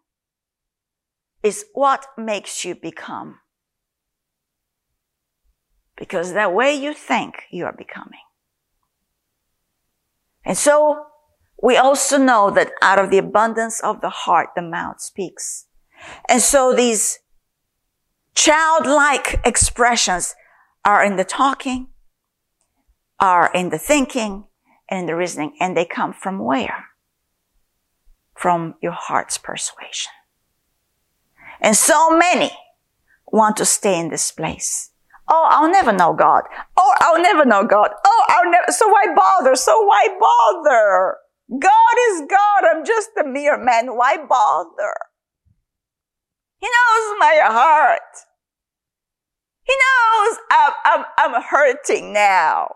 is 1.41 1.65
what 1.73 2.07
makes 2.17 2.63
you 2.63 2.75
become 2.75 3.39
because 5.97 6.33
that 6.33 6.53
way 6.53 6.73
you 6.73 6.93
think 6.93 7.43
you 7.51 7.65
are 7.65 7.75
becoming. 7.75 8.19
And 10.45 10.57
so 10.57 11.05
we 11.61 11.77
also 11.77 12.17
know 12.17 12.51
that 12.51 12.71
out 12.81 12.99
of 12.99 13.09
the 13.09 13.17
abundance 13.17 13.79
of 13.79 14.01
the 14.01 14.09
heart, 14.09 14.49
the 14.55 14.61
mouth 14.61 14.99
speaks. 14.99 15.67
And 16.27 16.41
so 16.41 16.73
these 16.75 17.19
childlike 18.35 19.39
expressions 19.45 20.35
are 20.83 21.03
in 21.03 21.15
the 21.15 21.23
talking, 21.23 21.87
are 23.19 23.49
in 23.53 23.69
the 23.69 23.77
thinking, 23.77 24.45
and 24.89 25.01
in 25.01 25.05
the 25.05 25.15
reasoning, 25.15 25.55
and 25.59 25.77
they 25.77 25.85
come 25.85 26.11
from 26.13 26.39
where? 26.39 26.87
From 28.35 28.75
your 28.81 28.91
heart's 28.91 29.37
persuasion. 29.37 30.11
And 31.61 31.77
so 31.77 32.17
many 32.17 32.51
want 33.31 33.55
to 33.57 33.65
stay 33.65 33.97
in 33.97 34.09
this 34.09 34.31
place. 34.31 34.91
Oh, 35.27 35.47
I'll 35.49 35.71
never 35.71 35.91
know 35.91 36.13
God. 36.13 36.43
Oh, 36.77 36.93
I'll 36.99 37.21
never 37.21 37.45
know 37.45 37.65
God. 37.65 37.91
Oh, 38.05 38.25
I'll 38.29 38.51
never. 38.51 38.71
So 38.71 38.87
why 38.87 39.05
bother? 39.15 39.55
So 39.55 39.81
why 39.81 40.07
bother? 40.19 41.17
God 41.59 41.95
is 42.11 42.21
God. 42.29 42.63
I'm 42.69 42.85
just 42.85 43.09
a 43.19 43.27
mere 43.27 43.57
man. 43.57 43.95
Why 43.95 44.17
bother? 44.17 44.95
He 46.59 46.67
knows 46.67 47.17
my 47.19 47.39
heart. 47.43 48.01
He 49.63 49.73
knows 49.73 50.37
I'm, 50.51 50.73
I'm, 50.85 51.05
I'm 51.17 51.41
hurting 51.41 52.13
now. 52.13 52.69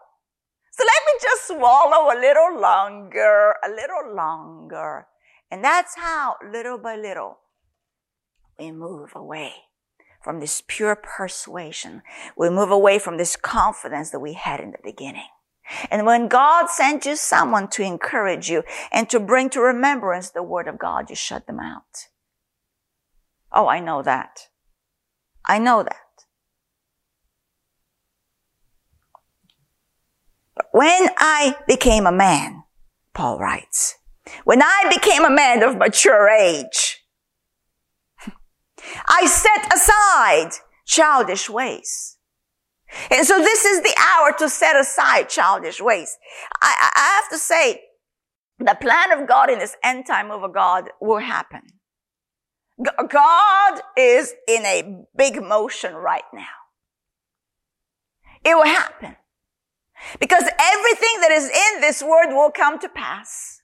So 0.72 0.84
let 0.86 1.04
me 1.06 1.20
just 1.22 1.48
swallow 1.48 2.14
a 2.14 2.18
little 2.20 2.60
longer, 2.60 3.56
a 3.66 3.70
little 3.70 4.16
longer. 4.16 5.08
And 5.50 5.64
that's 5.64 5.96
how 5.96 6.36
little 6.50 6.78
by 6.78 6.96
little 6.96 7.40
we 8.60 8.72
move 8.72 9.12
away 9.16 9.54
from 10.28 10.42
this 10.42 10.62
pure 10.68 10.94
persuasion. 10.94 12.02
We 12.36 12.50
move 12.50 12.70
away 12.70 13.00
from 13.00 13.16
this 13.16 13.38
confidence 13.38 14.10
that 14.10 14.20
we 14.20 14.34
had 14.34 14.60
in 14.60 14.72
the 14.72 14.78
beginning. 14.84 15.30
And 15.90 16.06
when 16.06 16.28
God 16.28 16.70
sends 16.70 17.06
you 17.06 17.16
someone 17.16 17.70
to 17.70 17.82
encourage 17.82 18.50
you 18.50 18.64
and 18.92 19.10
to 19.10 19.22
bring 19.22 19.50
to 19.52 19.62
remembrance 19.62 20.30
the 20.30 20.44
word 20.44 20.68
of 20.68 20.78
God, 20.78 21.10
you 21.10 21.16
shut 21.16 21.48
them 21.48 21.62
out. 21.62 22.10
Oh, 23.54 23.68
I 23.68 23.80
know 23.80 24.02
that. 24.02 24.50
I 25.46 25.60
know 25.60 25.82
that. 25.84 25.96
When 30.74 31.08
I 31.18 31.56
became 31.70 32.06
a 32.06 32.12
man, 32.12 32.66
Paul 33.14 33.40
writes, 33.40 33.96
when 34.44 34.62
I 34.62 34.92
became 34.94 35.24
a 35.24 35.30
man 35.30 35.64
of 35.64 35.78
mature 35.78 36.28
age, 36.28 36.97
I 39.08 39.26
set 39.26 39.74
aside 39.74 40.52
childish 40.86 41.50
ways. 41.50 42.18
And 43.12 43.26
so 43.26 43.38
this 43.40 43.66
is 43.66 43.82
the 43.82 43.96
hour 44.00 44.34
to 44.40 44.50
set 44.50 44.78
aside 44.78 45.30
childish 45.30 45.82
ways. 45.82 46.18
I, 46.62 46.92
I 46.96 47.22
have 47.22 47.30
to 47.32 47.38
say, 47.38 47.82
the 48.60 48.78
plan 48.80 49.12
of 49.12 49.28
God 49.28 49.50
in 49.50 49.60
this 49.60 49.76
end 49.84 50.06
time 50.08 50.32
of 50.32 50.54
God 50.54 50.90
will 51.00 51.20
happen. 51.20 51.62
God 53.10 53.82
is 53.98 54.34
in 54.48 54.66
a 54.66 55.04
big 55.16 55.44
motion 55.44 55.94
right 55.94 56.24
now. 56.34 56.46
It 58.44 58.56
will 58.56 58.66
happen. 58.66 59.16
Because 60.20 60.44
everything 60.44 61.22
that 61.22 61.32
is 61.32 61.46
in 61.46 61.82
this 61.82 62.02
word 62.02 62.30
will 62.30 62.52
come 62.52 62.80
to 62.80 62.90
pass. 62.90 63.57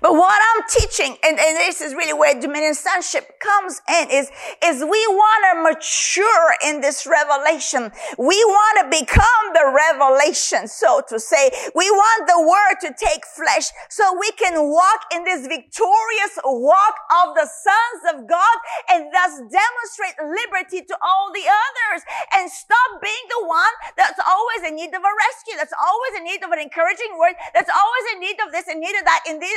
But 0.00 0.14
what 0.14 0.40
I'm 0.40 0.62
teaching, 0.68 1.16
and, 1.24 1.38
and 1.38 1.56
this 1.56 1.80
is 1.80 1.94
really 1.94 2.12
where 2.12 2.38
dominion 2.38 2.74
sonship 2.74 3.38
comes 3.40 3.80
in, 3.88 4.10
is, 4.10 4.30
is 4.62 4.82
we 4.82 5.02
want 5.08 5.40
to 5.50 5.72
mature 5.72 6.48
in 6.66 6.80
this 6.80 7.06
revelation. 7.06 7.90
We 8.18 8.38
want 8.44 8.74
to 8.82 8.98
become 8.98 9.44
the 9.54 9.66
revelation, 9.70 10.68
so 10.68 11.02
to 11.08 11.18
say. 11.18 11.50
We 11.74 11.90
want 11.90 12.26
the 12.26 12.40
word 12.40 12.76
to 12.88 12.90
take 12.94 13.24
flesh 13.26 13.70
so 13.88 14.16
we 14.18 14.30
can 14.32 14.70
walk 14.70 15.06
in 15.14 15.24
this 15.24 15.46
victorious 15.46 16.34
walk 16.44 16.96
of 17.22 17.34
the 17.34 17.46
sons 17.46 18.00
of 18.14 18.28
God 18.28 18.56
and 18.90 19.10
thus 19.12 19.38
demonstrate 19.50 20.16
liberty 20.22 20.82
to 20.82 20.94
all 21.02 21.30
the 21.32 21.44
others 21.44 22.02
and 22.34 22.50
stop 22.50 23.00
being 23.02 23.26
the 23.28 23.46
one 23.46 23.74
that's 23.96 24.20
always 24.26 24.68
in 24.68 24.76
need 24.76 24.94
of 24.94 25.02
a 25.02 25.14
rescue, 25.28 25.56
that's 25.56 25.74
always 25.76 26.12
in 26.18 26.24
need 26.24 26.42
of 26.44 26.50
an 26.50 26.60
encouraging 26.60 27.18
word, 27.18 27.34
that's 27.54 27.70
always 27.70 28.04
in 28.14 28.18
need 28.20 28.38
of 28.40 28.52
this 28.52 28.68
and 28.68 28.80
need 28.80 28.94
of 28.96 29.04
that, 29.04 29.22
in 29.28 29.38
this, 29.38 29.56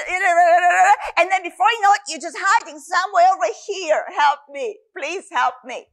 and 1.17 1.31
then 1.31 1.43
before 1.43 1.67
you 1.71 1.81
know 1.81 1.93
it, 1.93 2.01
you're 2.07 2.21
just 2.23 2.37
hiding 2.39 2.79
somewhere 2.79 3.27
over 3.33 3.49
here. 3.67 4.03
Help 4.15 4.39
me. 4.51 4.77
Please 4.95 5.25
help 5.31 5.55
me. 5.63 5.87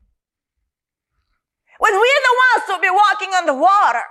When 1.79 1.93
we're 1.93 2.23
the 2.23 2.37
ones 2.53 2.63
to 2.71 2.75
be 2.79 2.91
walking 2.91 3.35
on 3.35 3.47
the 3.47 3.59
water 3.59 4.07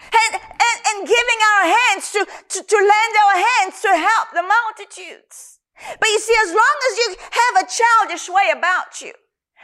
and, 0.00 0.32
and, 0.34 0.78
and 0.90 0.98
giving 1.06 1.40
our 1.54 1.64
hands 1.70 2.10
to, 2.12 2.26
to, 2.26 2.58
to 2.62 2.76
lend 2.76 3.14
our 3.22 3.36
hands 3.38 3.80
to 3.82 3.92
help 3.94 4.34
the 4.34 4.42
multitudes. 4.42 5.60
But 6.00 6.08
you 6.08 6.18
see, 6.18 6.34
as 6.42 6.50
long 6.50 6.76
as 6.90 6.94
you 6.98 7.08
have 7.18 7.54
a 7.62 7.70
childish 7.70 8.28
way 8.28 8.50
about 8.50 9.00
you, 9.00 9.12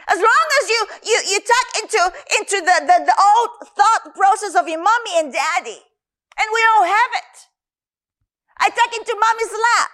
as 0.07 0.17
long 0.17 0.47
as 0.63 0.69
you, 0.69 0.81
you, 1.03 1.17
you 1.35 1.39
tuck 1.39 1.69
into, 1.83 2.01
into 2.39 2.57
the, 2.63 2.77
the, 2.85 2.97
the 3.05 3.17
old 3.17 3.49
thought 3.75 4.15
process 4.15 4.55
of 4.55 4.67
your 4.67 4.81
mommy 4.81 5.13
and 5.17 5.33
daddy, 5.33 5.79
and 6.39 6.47
we 6.53 6.61
all 6.75 6.85
have 6.85 7.11
it. 7.15 7.50
I 8.61 8.69
tuck 8.69 8.93
into 8.93 9.17
mommy's 9.17 9.51
lap. 9.51 9.91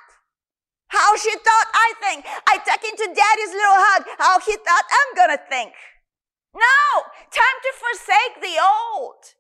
How 0.90 1.16
she 1.16 1.32
thought 1.32 1.68
I 1.74 1.90
think. 2.04 2.26
I 2.48 2.60
tuck 2.60 2.84
into 2.84 3.08
daddy's 3.08 3.54
little 3.56 3.80
hug. 3.80 4.04
How 4.20 4.40
he 4.40 4.56
thought 4.60 4.86
I'm 4.92 5.12
gonna 5.16 5.40
think. 5.50 5.74
No, 6.54 6.84
time 7.32 7.58
to 7.64 7.72
forsake 7.80 8.44
the 8.44 8.60
old. 8.60 9.36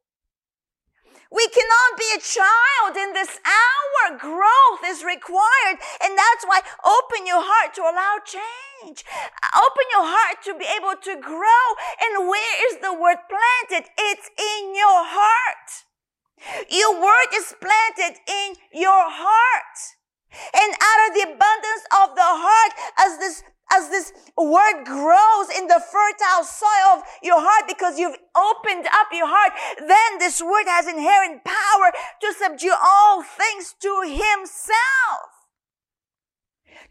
We 1.31 1.47
cannot 1.51 1.99
be 1.99 2.07
a 2.15 2.23
child 2.23 2.95
in 2.95 3.11
this 3.11 3.39
hour. 3.43 4.17
Growth 4.17 4.83
is 4.85 5.03
required. 5.03 5.75
And 5.99 6.15
that's 6.15 6.47
why 6.47 6.63
open 6.87 7.27
your 7.27 7.43
heart 7.43 7.75
to 7.75 7.83
allow 7.83 8.23
change. 8.23 9.03
Open 9.51 9.85
your 9.91 10.07
heart 10.07 10.39
to 10.47 10.55
be 10.55 10.63
able 10.63 10.95
to 10.95 11.19
grow. 11.19 11.65
And 11.99 12.29
where 12.31 12.55
is 12.71 12.79
the 12.79 12.95
word 12.95 13.19
planted? 13.27 13.91
It's 13.97 14.29
in 14.39 14.75
your 14.75 15.03
heart. 15.03 15.86
Your 16.69 17.01
word 17.01 17.29
is 17.33 17.55
planted 17.59 18.19
in 18.27 18.55
your 18.73 19.09
heart. 19.09 19.77
And 20.53 20.73
out 20.73 21.01
of 21.07 21.15
the 21.15 21.25
abundance 21.33 21.83
of 22.03 22.15
the 22.15 22.29
heart, 22.29 22.73
as 22.99 23.17
this 23.19 23.43
as 23.73 23.89
this 23.89 24.13
word 24.37 24.85
grows 24.85 25.49
in 25.51 25.67
the 25.67 25.83
fertile 25.83 26.43
soil 26.43 26.99
of 26.99 27.03
your 27.21 27.39
heart 27.39 27.67
because 27.67 27.99
you've 27.99 28.15
opened 28.31 28.87
up 28.87 29.11
your 29.11 29.27
heart, 29.27 29.51
then 29.77 30.19
this 30.19 30.41
word 30.41 30.63
has 30.71 30.87
inherent 30.87 31.43
power 31.43 31.91
to 32.21 32.31
subdue 32.31 32.71
all 32.71 33.23
things 33.23 33.75
to 33.81 33.91
himself. 34.07 35.37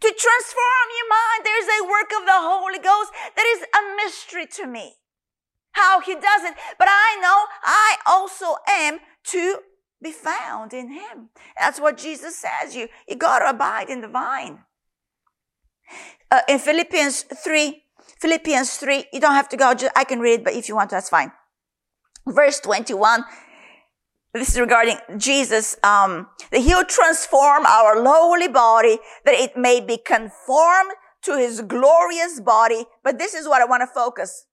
To 0.00 0.08
transform 0.12 0.86
your 1.00 1.08
mind, 1.08 1.40
there's 1.44 1.70
a 1.80 1.88
work 1.88 2.10
of 2.12 2.26
the 2.28 2.40
Holy 2.44 2.78
Ghost 2.78 3.12
that 3.36 3.46
is 3.56 3.64
a 3.72 3.96
mystery 3.96 4.46
to 4.60 4.66
me. 4.66 4.96
How 5.72 6.00
he 6.00 6.14
does 6.14 6.44
it. 6.44 6.54
But 6.78 6.88
I 6.90 7.20
know 7.20 7.44
I 7.62 7.96
also 8.06 8.56
am 8.68 8.98
to 9.28 9.58
be 10.02 10.12
found 10.12 10.72
in 10.72 10.92
him. 10.92 11.30
That's 11.58 11.80
what 11.80 11.96
Jesus 11.96 12.36
says. 12.36 12.76
You, 12.76 12.88
you 13.08 13.16
gotta 13.16 13.50
abide 13.50 13.88
in 13.88 14.00
the 14.00 14.08
vine 14.08 14.60
uh, 16.30 16.40
in 16.48 16.58
Philippians 16.58 17.22
3, 17.22 17.82
Philippians 18.20 18.76
3, 18.76 19.04
you 19.12 19.20
don't 19.20 19.34
have 19.34 19.48
to 19.50 19.56
go, 19.56 19.74
just, 19.74 19.92
I 19.96 20.04
can 20.04 20.20
read, 20.20 20.44
but 20.44 20.54
if 20.54 20.68
you 20.68 20.74
want 20.74 20.90
to, 20.90 20.96
that's 20.96 21.08
fine. 21.08 21.32
Verse 22.26 22.60
21, 22.60 23.24
this 24.34 24.50
is 24.50 24.60
regarding 24.60 24.98
Jesus, 25.16 25.76
um, 25.82 26.28
that 26.50 26.60
he'll 26.60 26.84
transform 26.84 27.64
our 27.66 28.02
lowly 28.02 28.48
body, 28.48 28.98
that 29.24 29.34
it 29.34 29.56
may 29.56 29.80
be 29.80 29.96
conformed 29.96 30.90
to 31.22 31.38
his 31.38 31.60
glorious 31.62 32.40
body. 32.40 32.84
But 33.02 33.18
this 33.18 33.34
is 33.34 33.48
what 33.48 33.62
I 33.62 33.64
want 33.64 33.82
to 33.82 33.86
focus. 33.86 34.46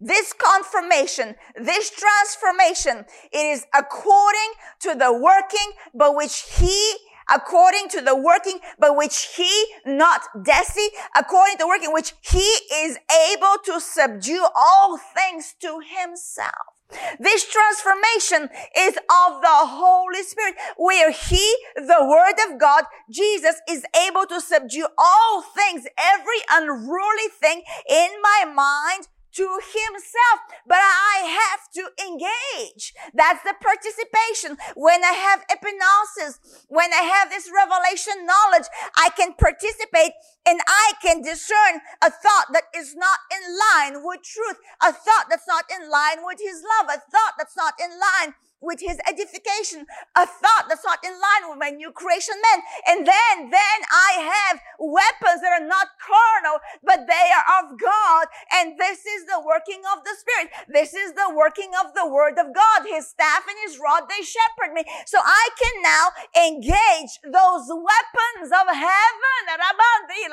This 0.00 0.32
confirmation, 0.32 1.34
this 1.56 1.90
transformation, 1.90 3.04
it 3.32 3.36
is 3.36 3.66
according 3.74 4.52
to 4.80 4.94
the 4.94 5.12
working 5.12 5.72
by 5.94 6.08
which 6.08 6.44
he 6.58 6.94
according 7.32 7.88
to 7.88 8.00
the 8.00 8.16
working 8.16 8.58
by 8.80 8.90
which 8.90 9.28
he, 9.36 9.66
not 9.86 10.22
Deci, 10.36 10.86
according 11.16 11.54
to 11.54 11.58
the 11.58 11.68
working 11.68 11.92
which 11.92 12.12
he 12.22 12.38
is 12.38 12.98
able 13.32 13.56
to 13.64 13.80
subdue 13.80 14.44
all 14.56 14.98
things 14.98 15.54
to 15.60 15.80
himself. 15.80 16.74
This 17.18 17.46
transformation 17.48 18.48
is 18.76 18.96
of 18.96 19.42
the 19.42 19.48
Holy 19.48 20.22
Spirit 20.24 20.56
where 20.76 21.12
He, 21.12 21.56
the 21.76 21.98
Word 22.00 22.34
of 22.50 22.58
God, 22.58 22.84
Jesus 23.08 23.60
is 23.68 23.84
able 24.08 24.26
to 24.26 24.40
subdue 24.40 24.88
all 24.98 25.42
things, 25.42 25.86
every 25.96 26.40
unruly 26.50 27.28
thing 27.40 27.62
in 27.88 28.10
my 28.22 28.44
mind, 28.44 29.06
to 29.32 29.46
himself, 29.60 30.38
but 30.66 30.78
I 30.78 31.26
have 31.26 31.70
to 31.74 31.84
engage. 32.02 32.94
That's 33.14 33.42
the 33.42 33.54
participation. 33.60 34.56
When 34.76 35.04
I 35.04 35.12
have 35.12 35.46
epignosis, 35.48 36.38
when 36.68 36.92
I 36.92 37.02
have 37.02 37.30
this 37.30 37.50
revelation 37.50 38.26
knowledge, 38.26 38.66
I 38.96 39.10
can 39.16 39.34
participate 39.34 40.12
and 40.46 40.60
I 40.66 40.92
can 41.02 41.22
discern 41.22 41.80
a 42.02 42.10
thought 42.10 42.52
that 42.52 42.64
is 42.74 42.94
not 42.96 43.18
in 43.30 43.42
line 43.56 44.04
with 44.04 44.22
truth, 44.22 44.56
a 44.82 44.92
thought 44.92 45.26
that's 45.28 45.46
not 45.46 45.64
in 45.70 45.90
line 45.90 46.24
with 46.24 46.38
his 46.40 46.62
love, 46.62 46.88
a 46.88 46.98
thought 46.98 47.34
that's 47.38 47.56
not 47.56 47.74
in 47.78 47.90
line 47.90 48.34
with 48.60 48.80
his 48.80 49.00
edification, 49.08 49.86
a 50.16 50.24
thought 50.28 50.68
that's 50.68 50.84
not 50.84 51.00
in 51.04 51.12
line 51.12 51.48
with 51.48 51.58
my 51.58 51.70
new 51.70 51.90
creation 51.90 52.36
man. 52.40 52.60
And 52.86 52.98
then, 53.06 53.50
then 53.50 53.78
I 53.88 54.10
have 54.20 54.60
weapons 54.78 55.40
that 55.40 55.56
are 55.56 55.66
not 55.66 55.96
carnal, 56.00 56.60
but 56.84 57.08
they 57.08 57.26
are 57.32 57.46
of 57.64 57.80
God. 57.80 58.26
And 58.52 58.78
this 58.78 59.04
is 59.04 59.24
the 59.26 59.40
working 59.40 59.80
of 59.96 60.04
the 60.04 60.14
Spirit. 60.16 60.52
This 60.68 60.94
is 60.94 61.12
the 61.12 61.32
working 61.34 61.72
of 61.80 61.94
the 61.94 62.06
Word 62.06 62.38
of 62.38 62.52
God. 62.54 62.86
His 62.86 63.08
staff 63.08 63.44
and 63.48 63.56
His 63.64 63.80
rod, 63.80 64.08
they 64.08 64.22
shepherd 64.22 64.72
me. 64.76 64.84
So 65.06 65.18
I 65.20 65.48
can 65.56 65.76
now 65.82 66.04
engage 66.36 67.16
those 67.24 67.66
weapons 67.68 68.52
of 68.52 68.66
heaven, 68.68 69.40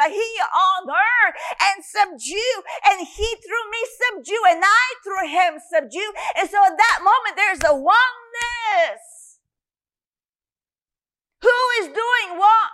here 0.07 0.49
on 0.51 0.89
earth, 0.89 1.35
and 1.61 1.83
subdue. 1.83 2.55
And 2.89 3.07
He 3.07 3.27
through 3.43 3.67
me 3.71 3.81
subdue, 4.01 4.43
and 4.49 4.61
I 4.63 4.85
through 5.03 5.27
Him 5.29 5.51
subdue. 5.61 6.11
And 6.37 6.49
so 6.49 6.57
at 6.65 6.77
that 6.77 6.99
moment, 7.03 7.35
there's 7.35 7.63
a 7.65 7.75
one 7.75 8.16
this? 8.33 9.39
Who 11.41 11.81
is 11.81 11.87
doing 11.87 12.37
what? 12.37 12.71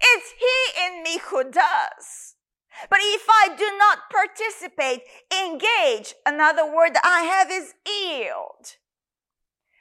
It's 0.00 0.34
He 0.38 0.86
in 0.86 1.02
me 1.02 1.18
who 1.18 1.44
does. 1.44 2.34
But 2.88 3.00
if 3.02 3.26
I 3.28 3.54
do 3.56 3.68
not 3.76 4.10
participate, 4.10 5.02
engage, 5.30 6.14
another 6.26 6.64
word 6.64 6.94
that 6.94 7.04
I 7.04 7.22
have 7.22 7.50
is 7.50 7.74
yield. 7.86 8.76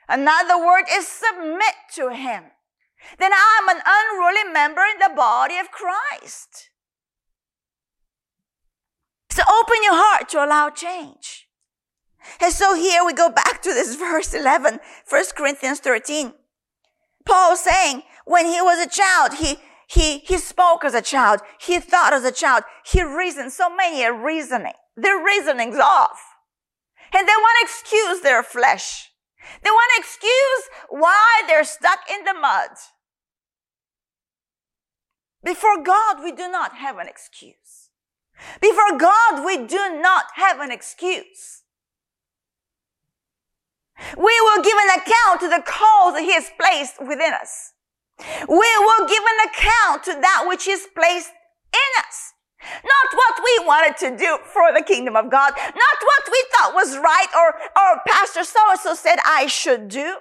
Another 0.09 0.57
word 0.57 0.85
is 0.91 1.07
submit 1.07 1.75
to 1.95 2.09
Him. 2.09 2.43
Then 3.17 3.31
I'm 3.33 3.69
an 3.69 3.81
unruly 3.85 4.51
member 4.51 4.81
in 4.81 4.99
the 4.99 5.15
body 5.15 5.57
of 5.57 5.71
Christ. 5.71 6.69
So 9.31 9.43
open 9.49 9.77
your 9.83 9.95
heart 9.95 10.29
to 10.29 10.43
allow 10.43 10.69
change. 10.69 11.47
And 12.39 12.53
so 12.53 12.75
here 12.75 13.05
we 13.05 13.13
go 13.13 13.29
back 13.29 13.61
to 13.63 13.73
this 13.73 13.95
verse 13.95 14.33
11, 14.33 14.79
1 15.07 15.23
Corinthians 15.35 15.79
13. 15.79 16.33
Paul 17.25 17.55
saying, 17.55 18.03
when 18.25 18.45
he 18.45 18.61
was 18.61 18.79
a 18.79 18.89
child, 18.89 19.35
he, 19.35 19.57
he, 19.87 20.19
he 20.19 20.37
spoke 20.37 20.83
as 20.83 20.93
a 20.93 21.01
child. 21.01 21.41
He 21.59 21.79
thought 21.79 22.13
as 22.13 22.23
a 22.23 22.31
child. 22.31 22.63
He 22.85 23.03
reasoned. 23.03 23.51
So 23.51 23.73
many 23.73 24.03
are 24.05 24.13
reasoning. 24.13 24.73
Their 24.95 25.23
reasoning's 25.23 25.77
off. 25.77 26.19
And 27.13 27.27
they 27.27 27.33
want 27.33 27.57
to 27.59 27.65
excuse 27.65 28.21
their 28.21 28.43
flesh. 28.43 29.11
They 29.63 29.69
want 29.69 29.91
to 29.95 30.01
excuse 30.01 30.69
why 30.89 31.43
they're 31.47 31.63
stuck 31.63 31.99
in 32.09 32.23
the 32.23 32.33
mud. 32.33 32.69
Before 35.43 35.83
God, 35.83 36.23
we 36.23 36.31
do 36.31 36.49
not 36.49 36.75
have 36.75 36.97
an 36.97 37.07
excuse. 37.07 37.89
Before 38.61 38.97
God, 38.97 39.45
we 39.45 39.57
do 39.65 39.99
not 39.99 40.25
have 40.35 40.59
an 40.59 40.71
excuse. 40.71 41.60
We 44.17 44.41
will 44.41 44.63
give 44.63 44.77
an 44.77 44.99
account 44.99 45.41
to 45.41 45.49
the 45.49 45.63
calls 45.65 46.13
that 46.15 46.23
He 46.23 46.33
has 46.33 46.49
placed 46.59 46.99
within 46.99 47.33
us. 47.33 47.73
We 48.47 48.71
will 48.79 49.07
give 49.07 49.23
an 49.23 49.49
account 49.49 50.03
to 50.05 50.13
that 50.21 50.45
which 50.47 50.67
is 50.67 50.87
placed 50.95 51.31
in 51.73 51.91
us. 52.05 52.33
Not 52.61 53.13
what 53.13 53.43
we 53.43 53.65
wanted 53.65 53.97
to 53.97 54.17
do 54.17 54.37
for 54.45 54.71
the 54.71 54.83
kingdom 54.83 55.15
of 55.15 55.31
God. 55.31 55.53
Not 55.55 55.97
what 56.03 56.29
we 56.31 56.45
thought 56.51 56.75
was 56.75 56.97
right 56.97 57.27
or, 57.35 57.55
or 57.75 58.01
Pastor 58.07 58.43
so-and-so 58.43 58.93
said 58.93 59.17
I 59.25 59.47
should 59.47 59.87
do. 59.87 60.17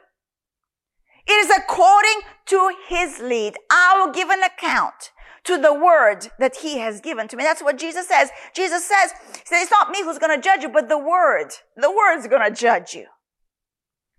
It 1.27 1.33
is 1.33 1.51
according 1.51 2.21
to 2.47 2.75
his 2.89 3.21
lead. 3.21 3.57
I 3.71 4.03
will 4.03 4.13
give 4.13 4.31
an 4.31 4.43
account 4.43 5.13
to 5.45 5.59
the 5.59 5.75
word 5.75 6.29
that 6.39 6.57
he 6.57 6.79
has 6.79 7.01
given 7.01 7.29
to 7.29 7.37
me. 7.37 7.45
That's 7.45 7.63
what 7.63 7.79
Jesus 7.79 8.09
says. 8.09 8.31
Jesus 8.55 8.89
says, 8.89 9.13
it's 9.51 9.71
not 9.71 9.91
me 9.91 10.03
who's 10.03 10.19
going 10.19 10.35
to 10.35 10.43
judge 10.43 10.63
you, 10.63 10.71
but 10.71 10.89
the 10.89 10.99
word. 10.99 11.51
The 11.77 11.91
word's 11.91 12.27
going 12.27 12.43
to 12.43 12.55
judge 12.55 12.95
you. 12.95 13.07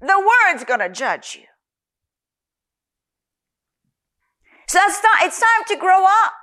The 0.01 0.19
word's 0.19 0.63
gonna 0.63 0.89
judge 0.89 1.37
you. 1.39 1.45
So 4.67 4.79
it's 4.83 5.01
time, 5.01 5.27
it's 5.27 5.39
time 5.39 5.65
to 5.67 5.75
grow 5.75 6.03
up. 6.05 6.33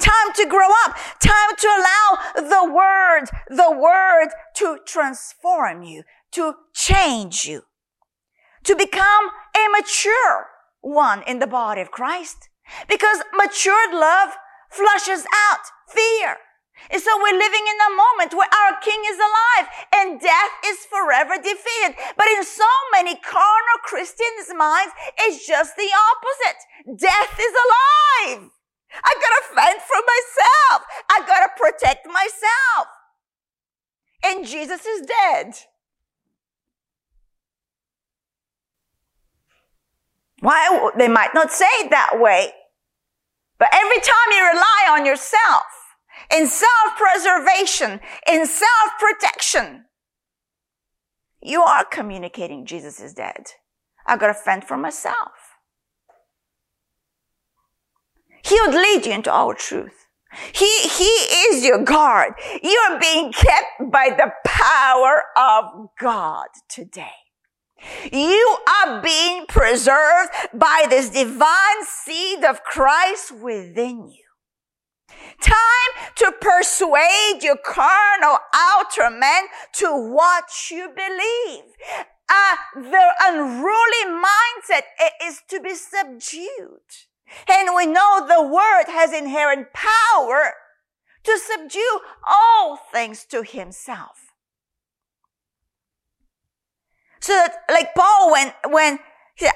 Time 0.00 0.32
to 0.34 0.46
grow 0.46 0.68
up. 0.84 0.96
Time 1.20 1.56
to 1.58 1.68
allow 1.68 2.18
the 2.34 2.72
word, 2.72 3.26
the 3.48 3.70
word 3.70 4.28
to 4.56 4.78
transform 4.86 5.82
you, 5.82 6.02
to 6.32 6.54
change 6.74 7.44
you, 7.44 7.62
to 8.64 8.74
become 8.74 9.30
a 9.54 9.68
mature 9.70 10.46
one 10.80 11.22
in 11.26 11.38
the 11.38 11.46
body 11.46 11.80
of 11.80 11.90
Christ. 11.90 12.48
Because 12.88 13.18
matured 13.34 13.92
love 13.92 14.30
flushes 14.70 15.26
out 15.50 15.60
fear. 15.88 16.36
And 16.90 17.00
so 17.00 17.16
we're 17.16 17.38
living 17.38 17.64
in 17.64 17.78
a 17.80 17.96
moment 17.96 18.34
where 18.34 18.50
our 18.50 18.76
king 18.80 19.00
is 19.08 19.16
alive 19.16 19.66
and 19.94 20.20
death 20.20 20.54
is 20.66 20.84
forever 20.86 21.36
defeated. 21.36 21.96
But 22.16 22.28
in 22.28 22.44
so 22.44 22.68
many 22.92 23.16
carnal 23.16 23.78
Christians' 23.82 24.52
minds, 24.56 24.92
it's 25.18 25.46
just 25.46 25.76
the 25.76 25.88
opposite. 25.88 27.00
Death 27.00 27.38
is 27.40 27.54
alive. 27.54 28.50
I 29.02 29.14
gotta 29.14 29.54
fend 29.54 29.80
for 29.80 30.00
myself. 30.02 30.86
I 31.10 31.26
gotta 31.26 31.50
protect 31.56 32.06
myself. 32.06 32.86
And 34.24 34.46
Jesus 34.46 34.84
is 34.86 35.06
dead. 35.06 35.54
Why? 40.40 40.90
They 40.98 41.08
might 41.08 41.34
not 41.34 41.50
say 41.50 41.66
it 41.80 41.90
that 41.90 42.20
way. 42.20 42.52
But 43.58 43.68
every 43.72 44.00
time 44.00 44.30
you 44.32 44.46
rely 44.46 44.98
on 44.98 45.06
yourself, 45.06 45.64
in 46.32 46.46
self-preservation, 46.46 48.00
in 48.30 48.46
self-protection, 48.46 49.84
you 51.42 51.62
are 51.62 51.84
communicating 51.84 52.64
Jesus 52.64 53.00
is 53.00 53.14
dead. 53.14 53.46
I 54.06 54.16
gotta 54.16 54.34
fend 54.34 54.64
for 54.64 54.76
myself. 54.76 55.32
He 58.42 58.60
would 58.60 58.74
lead 58.74 59.06
you 59.06 59.12
into 59.12 59.32
all 59.32 59.54
truth. 59.54 60.06
He, 60.52 60.88
he 60.88 61.04
is 61.04 61.64
your 61.64 61.82
guard. 61.84 62.34
You 62.62 62.76
are 62.90 62.98
being 62.98 63.32
kept 63.32 63.90
by 63.90 64.10
the 64.10 64.32
power 64.44 65.22
of 65.36 65.88
God 65.98 66.46
today. 66.68 67.06
You 68.12 68.58
are 68.84 69.02
being 69.02 69.46
preserved 69.46 70.30
by 70.52 70.86
this 70.88 71.10
divine 71.10 71.84
seed 71.84 72.44
of 72.44 72.64
Christ 72.64 73.32
within 73.32 74.08
you. 74.08 74.23
Time 75.40 76.10
to 76.16 76.32
persuade 76.40 77.40
your 77.42 77.56
carnal 77.56 78.38
outer 78.54 79.10
man 79.10 79.44
to 79.74 79.86
what 79.88 80.44
you 80.70 80.88
believe. 80.88 81.64
Uh, 82.28 82.56
the 82.74 83.14
unruly 83.22 84.22
mindset 84.22 84.82
is 85.22 85.40
to 85.48 85.60
be 85.60 85.74
subdued. 85.74 86.80
And 87.48 87.74
we 87.74 87.86
know 87.86 88.26
the 88.26 88.42
word 88.42 88.84
has 88.88 89.12
inherent 89.12 89.68
power 89.72 90.52
to 91.24 91.38
subdue 91.38 92.00
all 92.26 92.78
things 92.92 93.24
to 93.26 93.42
himself. 93.42 94.32
So 97.20 97.32
that, 97.32 97.56
like 97.70 97.94
Paul, 97.94 98.32
when, 98.32 98.52
when 98.68 98.98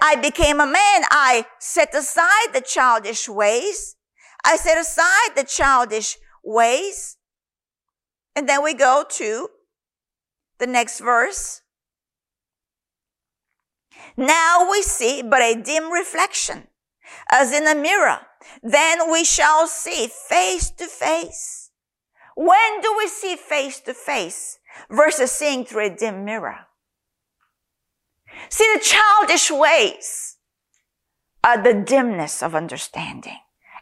I 0.03 0.17
became 0.17 0.61
a 0.61 0.67
man, 0.67 1.05
I 1.11 1.45
set 1.59 1.95
aside 1.95 2.55
the 2.55 2.63
childish 2.63 3.29
ways. 3.29 3.97
I 4.45 4.57
set 4.57 4.79
aside 4.79 5.37
the 5.37 5.45
childish 5.45 6.17
ways. 6.45 7.17
And 8.35 8.49
then 8.49 8.63
we 8.63 8.75
go 8.75 9.05
to 9.09 9.49
the 10.59 10.67
next 10.67 11.01
verse. 11.01 11.63
Now 14.17 14.69
we 14.71 14.83
see 14.83 15.23
but 15.23 15.43
a 15.43 15.61
dim 15.61 15.91
reflection 15.91 16.69
as 17.31 17.53
in 17.53 17.67
a 17.67 17.75
mirror. 17.75 18.21
Then 18.63 19.11
we 19.11 19.25
shall 19.25 19.67
see 19.67 20.09
face 20.09 20.71
to 20.71 20.87
face. 20.87 21.71
When 22.37 22.81
do 22.81 22.95
we 22.97 23.09
see 23.09 23.37
face 23.37 23.81
to 23.81 23.95
face 23.95 24.59
versus 24.91 25.33
seeing 25.33 25.65
through 25.65 25.87
a 25.87 25.97
dim 25.97 26.25
mirror? 26.25 26.67
See, 28.49 28.73
the 28.75 28.81
childish 28.81 29.51
ways 29.51 30.37
are 31.43 31.61
the 31.61 31.75
dimness 31.75 32.43
of 32.43 32.55
understanding. 32.55 33.39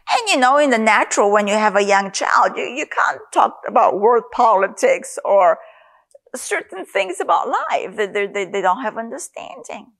And 0.09 0.29
you 0.29 0.37
know, 0.37 0.57
in 0.57 0.69
the 0.69 0.77
natural, 0.77 1.31
when 1.31 1.47
you 1.47 1.55
have 1.55 1.75
a 1.75 1.83
young 1.83 2.11
child, 2.11 2.53
you, 2.55 2.63
you 2.63 2.85
can't 2.85 3.21
talk 3.33 3.59
about 3.67 3.99
world 3.99 4.23
politics 4.31 5.19
or 5.25 5.59
certain 6.35 6.85
things 6.85 7.19
about 7.19 7.47
life. 7.47 7.95
They, 7.95 8.27
they, 8.27 8.45
they 8.45 8.61
don't 8.61 8.83
have 8.83 8.97
understanding. 8.97 9.91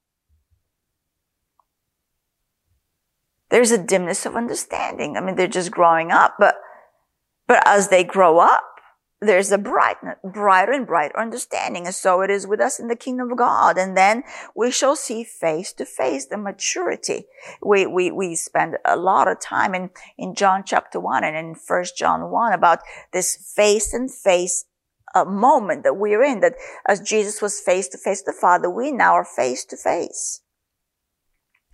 There's 3.49 3.71
a 3.71 3.77
dimness 3.77 4.25
of 4.25 4.35
understanding. 4.35 5.17
I 5.17 5.21
mean, 5.21 5.35
they're 5.35 5.47
just 5.47 5.71
growing 5.71 6.11
up, 6.11 6.35
but, 6.39 6.55
but 7.47 7.65
as 7.65 7.89
they 7.89 8.03
grow 8.03 8.39
up, 8.39 8.76
there's 9.19 9.51
a 9.51 9.57
bright, 9.57 9.97
brighter 10.23 10.71
and 10.71 10.85
brighter 10.85 11.19
understanding. 11.19 11.85
And 11.85 11.95
so 11.95 12.21
it 12.21 12.29
is 12.29 12.45
with 12.45 12.61
us 12.61 12.79
in 12.79 12.87
the 12.87 12.95
kingdom 12.95 13.31
of 13.31 13.37
God. 13.37 13.77
And 13.77 13.97
then 13.97 14.23
we 14.55 14.69
shall 14.71 14.95
see 14.95 15.23
face 15.23 15.73
to 15.73 15.85
face 15.85 16.27
the 16.27 16.37
maturity. 16.37 17.25
We, 17.61 17.87
we, 17.87 18.11
we 18.11 18.35
spend 18.35 18.77
a 18.85 18.95
lot 18.95 19.27
of 19.27 19.39
time 19.39 19.73
in, 19.73 19.89
in 20.17 20.35
John 20.35 20.63
chapter 20.65 20.99
one 20.99 21.23
and 21.23 21.35
in 21.35 21.55
first 21.55 21.97
John 21.97 22.29
one 22.29 22.53
about 22.53 22.79
this 23.11 23.51
face 23.55 23.93
and 23.93 24.11
face 24.11 24.65
uh, 25.15 25.25
moment 25.25 25.83
that 25.83 25.97
we're 25.97 26.23
in, 26.23 26.41
that 26.41 26.55
as 26.87 26.99
Jesus 26.99 27.41
was 27.41 27.59
face 27.59 27.87
to 27.89 27.97
face 27.97 28.21
the 28.21 28.33
Father, 28.33 28.69
we 28.69 28.91
now 28.91 29.13
are 29.13 29.25
face 29.25 29.65
to 29.65 29.77
face 29.77 30.41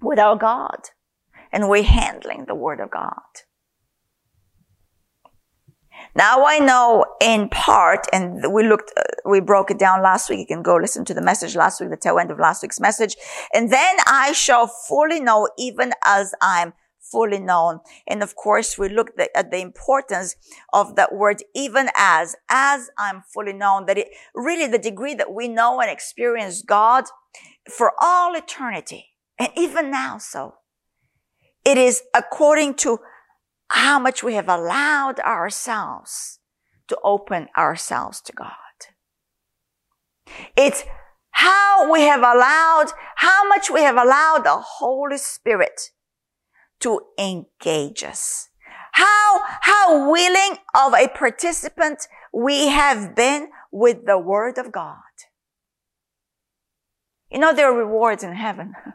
with 0.02 0.20
our 0.20 0.38
God. 0.38 0.90
And 1.52 1.70
we're 1.70 1.84
handling 1.84 2.46
the 2.48 2.56
Word 2.56 2.80
of 2.80 2.90
God. 2.90 3.22
Now 6.16 6.46
I 6.46 6.60
know 6.60 7.06
in 7.22 7.50
part, 7.50 8.06
and 8.14 8.54
we 8.54 8.68
looked, 8.68 8.92
uh, 8.96 9.02
we 9.26 9.40
broke 9.40 9.72
it 9.72 9.80
down 9.80 10.04
last 10.04 10.30
week. 10.30 10.40
You 10.40 10.46
can 10.46 10.62
go 10.62 10.76
listen 10.76 11.06
to 11.06 11.14
the 11.14 11.22
message 11.22 11.56
last 11.56 11.82
week, 11.82 11.90
the 11.90 11.98
tail 11.98 12.20
end 12.20 12.30
of 12.30 12.40
last 12.40 12.62
week's 12.62 12.80
message. 12.80 13.16
And 13.54 13.72
then 13.72 13.96
I 14.06 14.32
shall 14.34 14.68
fully 14.68 15.20
know 15.20 15.50
even 15.58 15.94
as 16.06 16.34
I'm 16.42 16.74
fully 17.00 17.40
known. 17.40 17.80
And 18.08 18.24
of 18.24 18.36
course, 18.36 18.78
we 18.78 18.90
looked 18.90 19.20
at 19.20 19.52
the 19.52 19.60
importance 19.60 20.36
of 20.72 20.96
that 20.96 21.14
word, 21.14 21.44
even 21.56 21.90
as, 21.96 22.36
as 22.50 22.90
I'm 22.98 23.24
fully 23.34 23.54
known, 23.54 23.86
that 23.88 23.98
it 23.98 24.10
really 24.36 24.68
the 24.68 24.78
degree 24.80 25.16
that 25.16 25.34
we 25.34 25.48
know 25.48 25.82
and 25.82 25.90
experience 25.90 26.62
God 26.62 27.06
for 27.70 27.94
all 28.00 28.36
eternity. 28.36 29.10
And 29.40 29.50
even 29.56 29.90
now, 29.90 30.20
so 30.20 30.56
it 31.66 31.78
is 31.78 32.04
according 32.14 32.76
to 32.76 33.00
how 33.74 33.98
much 33.98 34.22
we 34.24 34.36
have 34.36 34.48
allowed 34.48 35.20
ourselves 35.22 36.38
to 36.88 36.98
open 37.04 37.48
ourselves 37.58 38.22
to 38.22 38.32
God. 38.32 38.52
It's 40.56 40.84
how 41.32 41.92
we 41.92 42.02
have 42.02 42.20
allowed, 42.20 42.92
how 43.16 43.48
much 43.48 43.72
we 43.72 43.82
have 43.82 43.98
allowed 43.98 44.44
the 44.44 44.58
Holy 44.58 45.18
Spirit 45.18 45.90
to 46.82 47.02
engage 47.18 48.04
us. 48.04 48.50
How, 48.92 49.42
how 49.62 50.12
willing 50.12 50.60
of 50.76 50.94
a 50.94 51.08
participant 51.08 52.08
we 52.32 52.68
have 52.68 53.16
been 53.16 53.48
with 53.72 54.06
the 54.06 54.20
Word 54.20 54.60
of 54.60 54.72
God. 54.72 54.98
You 57.32 57.40
know, 57.40 57.56
there 57.56 57.72
are 57.72 57.78
rewards 57.78 58.24
in 58.24 58.34
heaven. 58.34 58.74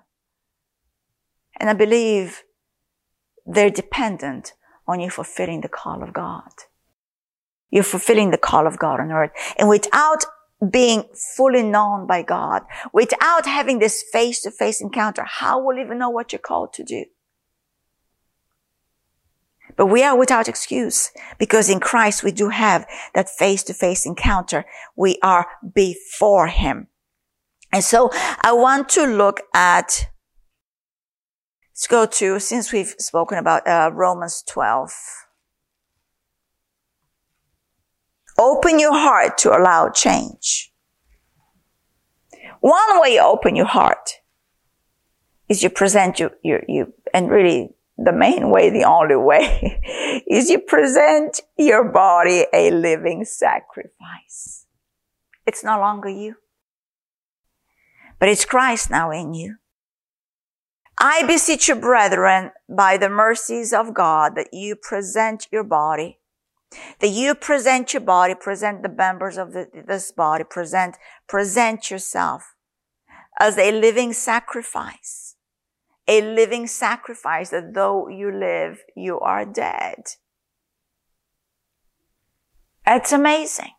And 1.60 1.68
I 1.68 1.72
believe 1.72 2.44
they're 3.44 3.68
dependent 3.68 4.52
on 4.88 5.00
you 5.00 5.10
fulfilling 5.10 5.60
the 5.60 5.68
call 5.68 6.02
of 6.02 6.12
God. 6.12 6.50
You're 7.70 7.84
fulfilling 7.84 8.30
the 8.30 8.38
call 8.38 8.66
of 8.66 8.78
God 8.78 8.98
on 8.98 9.12
earth. 9.12 9.30
And 9.58 9.68
without 9.68 10.24
being 10.72 11.04
fully 11.36 11.62
known 11.62 12.06
by 12.06 12.22
God, 12.22 12.62
without 12.92 13.46
having 13.46 13.78
this 13.78 14.02
face 14.10 14.40
to 14.42 14.50
face 14.50 14.80
encounter, 14.80 15.22
how 15.24 15.62
will 15.62 15.76
you 15.76 15.84
even 15.84 15.98
know 15.98 16.10
what 16.10 16.32
you're 16.32 16.40
called 16.40 16.72
to 16.74 16.82
do? 16.82 17.04
But 19.76 19.86
we 19.86 20.02
are 20.02 20.18
without 20.18 20.48
excuse 20.48 21.12
because 21.38 21.70
in 21.70 21.78
Christ 21.78 22.24
we 22.24 22.32
do 22.32 22.48
have 22.48 22.86
that 23.14 23.28
face 23.28 23.62
to 23.64 23.74
face 23.74 24.06
encounter. 24.06 24.64
We 24.96 25.18
are 25.22 25.46
before 25.74 26.48
Him. 26.48 26.88
And 27.72 27.84
so 27.84 28.10
I 28.40 28.52
want 28.52 28.88
to 28.90 29.04
look 29.04 29.42
at 29.54 30.08
Let's 31.78 31.86
go 31.86 32.06
to, 32.06 32.40
since 32.40 32.72
we've 32.72 32.96
spoken 32.98 33.38
about 33.38 33.64
uh, 33.64 33.92
Romans 33.94 34.42
12. 34.48 34.90
Open 38.36 38.80
your 38.80 38.98
heart 38.98 39.38
to 39.38 39.56
allow 39.56 39.88
change. 39.88 40.72
One 42.58 43.00
way 43.00 43.14
you 43.14 43.20
open 43.20 43.54
your 43.54 43.66
heart 43.66 44.14
is 45.48 45.62
you 45.62 45.70
present 45.70 46.18
you, 46.18 46.30
you, 46.42 46.64
you, 46.66 46.94
and 47.14 47.30
really 47.30 47.70
the 47.96 48.12
main 48.12 48.50
way, 48.50 48.70
the 48.70 48.82
only 48.82 49.14
way 49.14 49.80
is 50.26 50.50
you 50.50 50.58
present 50.58 51.42
your 51.56 51.84
body 51.84 52.46
a 52.52 52.72
living 52.72 53.24
sacrifice. 53.24 54.66
It's 55.46 55.62
no 55.62 55.78
longer 55.78 56.08
you, 56.08 56.38
but 58.18 58.28
it's 58.28 58.44
Christ 58.44 58.90
now 58.90 59.12
in 59.12 59.32
you. 59.32 59.58
I 61.00 61.24
beseech 61.26 61.68
you, 61.68 61.76
brethren, 61.76 62.50
by 62.68 62.96
the 62.96 63.08
mercies 63.08 63.72
of 63.72 63.94
God, 63.94 64.34
that 64.34 64.52
you 64.52 64.74
present 64.74 65.46
your 65.52 65.62
body, 65.62 66.18
that 67.00 67.08
you 67.08 67.34
present 67.36 67.94
your 67.94 68.00
body, 68.00 68.34
present 68.34 68.82
the 68.82 68.88
members 68.88 69.38
of 69.38 69.52
the, 69.52 69.68
this 69.86 70.10
body, 70.10 70.42
present, 70.42 70.96
present 71.28 71.90
yourself 71.90 72.54
as 73.38 73.56
a 73.56 73.70
living 73.70 74.12
sacrifice, 74.12 75.36
a 76.08 76.20
living 76.20 76.66
sacrifice 76.66 77.50
that 77.50 77.74
though 77.74 78.08
you 78.08 78.32
live, 78.32 78.82
you 78.96 79.20
are 79.20 79.44
dead. 79.44 80.14
It's 82.84 83.12
amazing. 83.12 83.72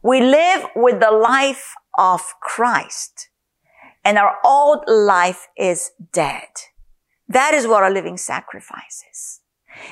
We 0.00 0.20
live 0.20 0.66
with 0.76 1.00
the 1.00 1.10
life 1.10 1.74
of 1.98 2.20
Christ 2.40 3.30
and 4.06 4.18
our 4.18 4.36
old 4.44 4.84
life 4.86 5.48
is 5.58 5.90
dead. 6.12 6.48
That 7.26 7.54
is 7.54 7.66
what 7.66 7.82
a 7.82 7.92
living 7.92 8.16
sacrifice 8.16 9.02
is. 9.10 9.40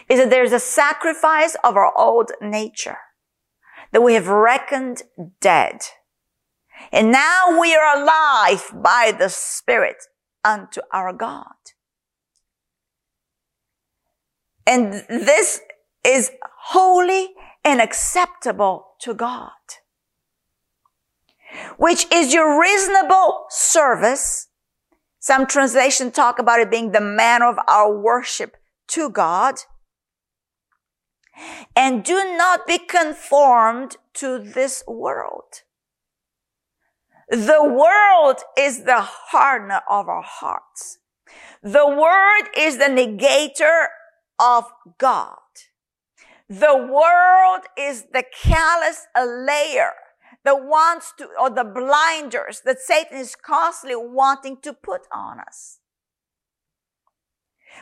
Is 0.09 0.21
that 0.21 0.31
there's 0.31 0.53
a 0.53 0.61
sacrifice 0.61 1.57
of 1.65 1.77
our 1.77 1.93
old 1.99 2.31
nature 2.41 2.99
that 3.91 4.03
we 4.03 4.15
have 4.15 4.29
reckoned 4.29 5.03
dead. 5.41 5.81
And 6.93 7.11
now 7.11 7.61
we 7.61 7.75
are 7.75 8.01
alive 8.01 8.71
by 8.73 9.13
the 9.19 9.29
Spirit 9.29 10.05
unto 10.45 10.81
our 10.93 11.13
God. 11.13 11.73
And 14.65 15.05
this 15.09 15.61
is 16.07 16.31
holy 16.67 17.31
and 17.65 17.81
acceptable 17.81 18.95
to 19.01 19.13
God 19.13 19.51
which 21.77 22.07
is 22.13 22.33
your 22.33 22.61
reasonable 22.61 23.47
service. 23.51 24.49
Some 25.19 25.47
translation 25.47 26.11
talk 26.11 26.39
about 26.39 26.61
it 26.61 26.71
being 26.71 26.93
the 26.93 27.01
manner 27.01 27.49
of 27.49 27.57
our 27.67 27.97
worship 27.97 28.57
to 28.89 29.11
God. 29.11 29.57
And 31.75 32.05
do 32.05 32.37
not 32.37 32.67
be 32.67 32.79
conformed 32.79 33.97
to 34.15 34.39
this 34.39 34.85
world, 34.87 35.63
The 37.29 37.65
world 37.65 38.43
is 38.57 38.85
the 38.85 39.01
hardener 39.01 39.81
of 39.89 40.09
our 40.09 40.23
hearts. 40.23 40.99
The 41.63 41.89
word 41.89 42.51
is 42.57 42.79
the 42.79 42.85
negator 42.85 43.87
of 44.39 44.71
God. 44.99 45.39
The 46.49 46.77
world 46.77 47.63
is 47.79 48.05
the 48.13 48.25
callous 48.43 49.07
layer 49.17 49.95
that 50.45 50.63
wants 50.63 51.13
to, 51.19 51.29
or 51.41 51.51
the 51.51 51.65
blinders 51.65 52.63
that 52.65 52.79
Satan 52.81 53.19
is 53.19 53.35
constantly 53.35 53.97
wanting 53.97 54.59
to 54.63 54.73
put 54.73 55.03
on 55.13 55.41
us. 55.41 55.79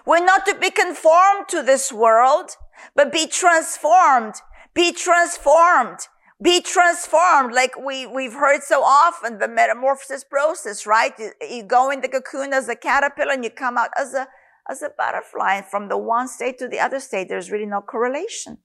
We're 0.06 0.24
not 0.24 0.46
to 0.46 0.54
be 0.54 0.70
conformed 0.70 1.48
to 1.48 1.62
this 1.62 1.92
world, 1.92 2.56
but 2.94 3.12
be 3.12 3.26
transformed. 3.26 4.36
Be 4.74 4.92
transformed. 4.92 5.98
Be 6.40 6.60
transformed. 6.60 7.52
Like 7.52 7.72
we, 7.78 8.06
we've 8.06 8.32
heard 8.32 8.62
so 8.62 8.82
often, 8.82 9.38
the 9.38 9.48
metamorphosis 9.48 10.24
process, 10.24 10.86
right? 10.86 11.12
You, 11.18 11.32
you 11.48 11.62
go 11.62 11.90
in 11.90 12.00
the 12.00 12.08
cocoon 12.08 12.52
as 12.52 12.68
a 12.68 12.76
caterpillar 12.76 13.32
and 13.32 13.44
you 13.44 13.50
come 13.50 13.76
out 13.76 13.90
as 13.98 14.14
a, 14.14 14.26
as 14.68 14.82
a 14.82 14.90
butterfly. 14.96 15.56
And 15.56 15.66
from 15.66 15.88
the 15.88 15.98
one 15.98 16.26
state 16.26 16.58
to 16.58 16.68
the 16.68 16.80
other 16.80 17.00
state, 17.00 17.28
there's 17.28 17.50
really 17.50 17.66
no 17.66 17.80
correlation. 17.80 18.58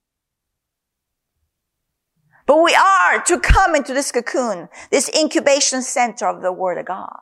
But 2.47 2.63
we 2.63 2.73
are 2.73 3.21
to 3.25 3.39
come 3.39 3.75
into 3.75 3.93
this 3.93 4.11
cocoon, 4.11 4.69
this 4.89 5.11
incubation 5.13 5.81
center 5.81 6.27
of 6.27 6.41
the 6.41 6.53
Word 6.53 6.77
of 6.77 6.85
God, 6.85 7.19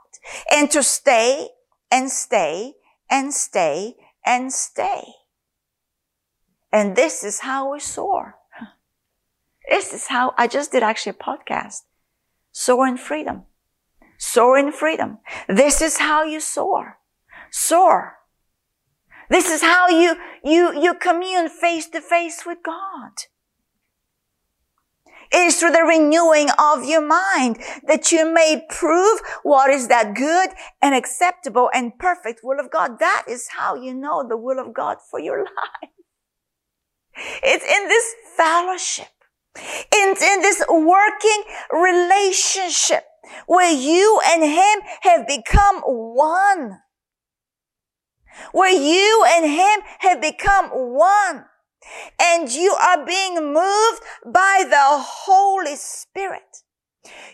and 0.51 0.69
to 0.69 0.83
stay 0.83 1.49
and 1.91 2.11
stay 2.11 2.75
and 3.09 3.33
stay 3.33 3.95
and 4.23 4.53
stay. 4.53 5.03
And 6.71 6.95
this 6.95 7.23
is 7.23 7.39
how 7.39 7.73
we 7.73 7.79
soar. 7.79 8.35
This 9.67 9.93
is 9.93 10.07
how 10.07 10.35
I 10.37 10.45
just 10.45 10.71
did 10.71 10.83
actually 10.83 11.17
a 11.19 11.23
podcast. 11.23 11.81
Soar 12.51 12.87
in 12.87 12.97
freedom. 12.97 13.43
Soar 14.19 14.59
in 14.59 14.71
freedom. 14.71 15.17
This 15.49 15.81
is 15.81 15.97
how 15.97 16.23
you 16.23 16.39
soar. 16.39 16.99
Soar. 17.49 18.17
This 19.27 19.49
is 19.49 19.63
how 19.63 19.89
you, 19.89 20.17
you, 20.43 20.79
you 20.79 20.93
commune 20.93 21.49
face 21.49 21.87
to 21.89 21.99
face 21.99 22.43
with 22.45 22.59
God. 22.63 23.25
Is 25.35 25.59
through 25.59 25.71
the 25.71 25.83
renewing 25.83 26.47
of 26.57 26.85
your 26.85 27.05
mind 27.05 27.59
that 27.87 28.11
you 28.11 28.33
may 28.33 28.65
prove 28.69 29.19
what 29.43 29.69
is 29.69 29.89
that 29.89 30.15
good 30.15 30.49
and 30.81 30.95
acceptable 30.95 31.69
and 31.73 31.97
perfect 31.99 32.39
will 32.41 32.59
of 32.59 32.71
God. 32.71 32.99
That 32.99 33.25
is 33.27 33.49
how 33.49 33.75
you 33.75 33.93
know 33.93 34.25
the 34.27 34.37
will 34.37 34.59
of 34.59 34.73
God 34.73 34.97
for 35.11 35.19
your 35.19 35.39
life. 35.43 35.91
It's 37.43 37.65
in 37.65 37.87
this 37.89 38.15
fellowship. 38.37 39.07
It's 39.91 40.21
in 40.21 40.41
this 40.41 40.63
working 40.69 41.43
relationship 41.71 43.03
where 43.47 43.71
you 43.71 44.21
and 44.25 44.43
Him 44.43 44.79
have 45.01 45.27
become 45.27 45.81
one. 45.81 46.79
Where 48.51 48.71
you 48.71 49.25
and 49.27 49.45
Him 49.45 49.81
have 49.99 50.21
become 50.21 50.69
one 50.69 51.45
and 52.19 52.51
you 52.51 52.73
are 52.73 53.05
being 53.05 53.53
moved 53.53 54.01
by 54.25 54.65
the 54.67 54.77
Holy 54.79 55.75
Spirit. 55.75 56.63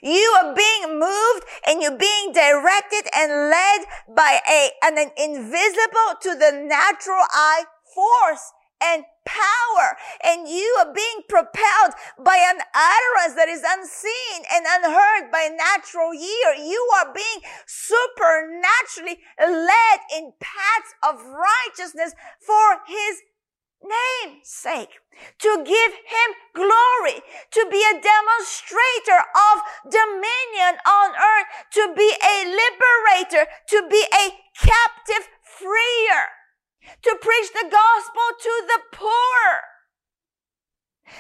You 0.02 0.36
are 0.42 0.54
being 0.54 1.00
moved 1.00 1.46
and 1.68 1.82
you're 1.82 1.98
being 1.98 2.34
directed 2.34 3.08
and 3.16 3.50
led 3.50 3.82
by 4.16 4.40
a, 4.50 4.70
an, 4.84 4.98
an 4.98 5.12
invisible 5.18 6.20
to 6.22 6.36
the 6.36 6.52
natural 6.68 7.24
eye 7.32 7.64
force 7.94 8.52
and 8.82 9.04
power. 9.26 9.96
And 10.24 10.48
you 10.48 10.76
are 10.80 10.94
being 10.94 11.22
propelled 11.30 11.94
by 12.18 12.38
an 12.38 12.60
utterance 12.74 13.36
that 13.38 13.48
is 13.48 13.64
unseen 13.66 14.44
and 14.52 14.66
unheard 14.68 15.32
by 15.32 15.50
natural 15.54 16.14
ear. 16.14 16.50
You 16.58 16.90
are 16.98 17.14
being 17.14 17.46
supernaturally 17.68 19.22
led 19.40 20.00
in 20.18 20.34
paths 20.40 20.94
of 21.04 21.24
righteousness 21.24 22.14
for 22.40 22.82
his 22.88 23.22
name's 23.84 24.48
sake, 24.48 25.02
to 25.40 25.64
give 25.66 25.92
him 25.94 26.30
glory, 26.54 27.22
to 27.52 27.68
be 27.70 27.84
a 27.84 28.00
demonstrator 28.02 29.20
of 29.34 29.62
dominion 29.90 30.80
on 30.86 31.12
earth, 31.12 31.50
to 31.74 31.94
be 31.96 32.14
a 32.22 32.46
liberator, 32.46 33.50
to 33.68 33.88
be 33.90 34.06
a 34.14 34.32
captive 34.58 35.28
freer, 35.44 36.30
to 37.02 37.18
preach 37.22 37.52
the 37.54 37.70
gospel 37.70 38.28
to 38.40 38.54
the 38.68 38.82
poor, 38.92 39.72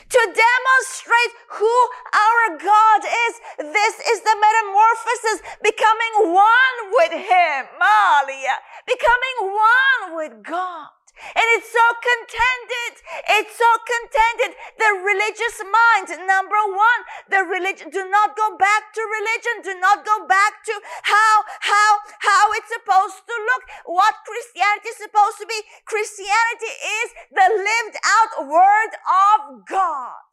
to 0.09 0.19
demonstrate 0.19 1.33
who 1.59 1.75
our 2.13 2.57
God 2.57 3.01
is. 3.03 3.33
This 3.57 3.95
is 4.07 4.21
the 4.21 4.37
metamorphosis, 4.39 5.41
becoming 5.61 6.33
one 6.33 6.77
with 6.91 7.11
him, 7.11 7.65
Malia, 7.77 8.55
becoming 8.87 9.51
one 9.51 10.15
with 10.15 10.43
God. 10.43 11.00
And 11.35 11.45
it's 11.57 11.69
so 11.69 11.85
contented. 12.01 12.93
It's 13.39 13.55
so 13.55 13.71
contented. 13.85 14.57
The 14.77 14.91
religious 15.05 15.57
mind, 15.61 16.07
number 16.25 16.61
one, 16.69 17.01
the 17.29 17.41
religion, 17.45 17.89
do 17.89 18.03
not 18.09 18.35
go 18.35 18.57
back 18.57 18.93
to 18.93 19.01
religion. 19.01 19.55
Do 19.63 19.73
not 19.79 20.05
go 20.05 20.25
back 20.27 20.65
to 20.65 20.75
how, 21.03 21.35
how, 21.61 21.91
how 22.19 22.43
it's 22.57 22.73
supposed 22.73 23.21
to 23.25 23.35
look, 23.53 23.63
what 23.85 24.15
Christianity 24.25 24.89
is 24.89 24.99
supposed 24.99 25.37
to 25.39 25.47
be. 25.47 25.59
Christianity 25.85 26.73
is 27.05 27.09
the 27.29 27.47
lived 27.49 27.97
out 28.01 28.47
word 28.49 28.91
of 29.05 29.65
God. 29.65 30.29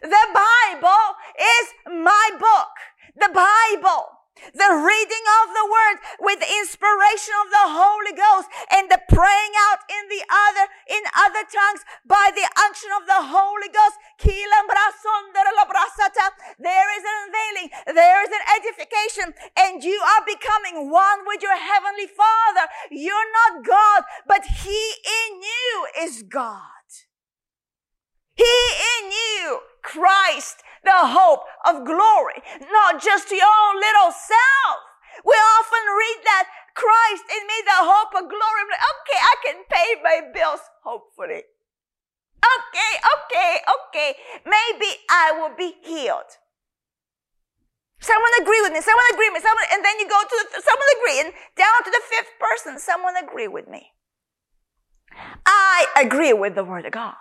The 0.00 0.26
Bible 0.32 1.06
is 1.36 1.66
my 1.88 2.30
book. 2.38 2.74
The 3.16 3.28
Bible 3.28 4.21
the 4.50 4.72
reading 4.74 5.24
of 5.44 5.54
the 5.54 5.66
word 5.68 5.96
with 6.20 6.40
the 6.40 6.50
inspiration 6.60 7.34
of 7.44 7.52
the 7.52 7.66
Holy 7.68 8.14
Ghost 8.16 8.48
and 8.72 8.90
the 8.90 8.98
praying 9.06 9.54
out 9.70 9.84
in 9.86 10.08
the 10.08 10.24
other, 10.26 10.66
in 10.88 11.02
other 11.14 11.44
tongues 11.46 11.84
by 12.08 12.32
the 12.34 12.48
unction 12.58 12.90
of 12.96 13.06
the 13.06 13.22
Holy 13.28 13.68
Ghost. 13.68 13.96
There 16.58 16.88
is 16.96 17.04
an 17.04 17.16
unveiling. 17.26 17.68
There 17.94 18.20
is 18.24 18.32
an 18.32 18.44
edification 18.56 19.34
and 19.56 19.84
you 19.84 20.00
are 20.00 20.24
becoming 20.26 20.90
one 20.90 21.26
with 21.26 21.42
your 21.42 21.56
heavenly 21.56 22.06
father. 22.06 22.66
You're 22.90 23.30
not 23.46 23.64
God, 23.66 24.02
but 24.26 24.44
he 24.64 24.82
in 25.04 25.42
you 25.42 25.86
is 26.02 26.22
God. 26.22 26.60
He 28.34 28.44
in 28.44 29.12
you, 29.12 29.60
Christ 29.82 30.62
the 30.84 31.14
hope 31.14 31.46
of 31.66 31.86
glory, 31.86 32.42
not 32.70 33.02
just 33.02 33.30
your 33.30 33.46
own 33.46 33.76
little 33.78 34.10
self. 34.10 34.78
We 35.24 35.34
often 35.34 35.84
read 35.94 36.18
that 36.26 36.46
Christ 36.74 37.24
in 37.30 37.46
me, 37.46 37.58
the 37.62 37.84
hope 37.86 38.14
of 38.16 38.26
glory. 38.26 38.62
Okay, 38.66 39.20
I 39.20 39.34
can 39.44 39.58
pay 39.70 39.88
my 40.02 40.18
bills, 40.32 40.60
hopefully. 40.82 41.46
Okay, 42.42 42.92
okay, 42.98 43.52
okay. 43.62 44.10
Maybe 44.42 44.90
I 45.10 45.30
will 45.36 45.54
be 45.54 45.78
healed. 45.84 46.40
Someone 48.00 48.34
agree 48.40 48.60
with 48.62 48.72
me. 48.72 48.80
Someone 48.82 49.06
agree 49.14 49.30
with 49.30 49.38
me. 49.38 49.46
Someone, 49.46 49.68
and 49.70 49.84
then 49.84 49.94
you 50.00 50.08
go 50.10 50.18
to 50.18 50.36
the, 50.50 50.58
someone 50.58 50.90
agree, 50.98 51.18
and 51.22 51.30
down 51.54 51.78
to 51.86 51.90
the 51.92 52.02
fifth 52.10 52.34
person, 52.40 52.80
someone 52.80 53.14
agree 53.14 53.46
with 53.46 53.68
me. 53.68 53.94
I 55.46 55.86
agree 56.00 56.32
with 56.32 56.54
the 56.54 56.64
word 56.64 56.86
of 56.86 56.92
God, 56.92 57.14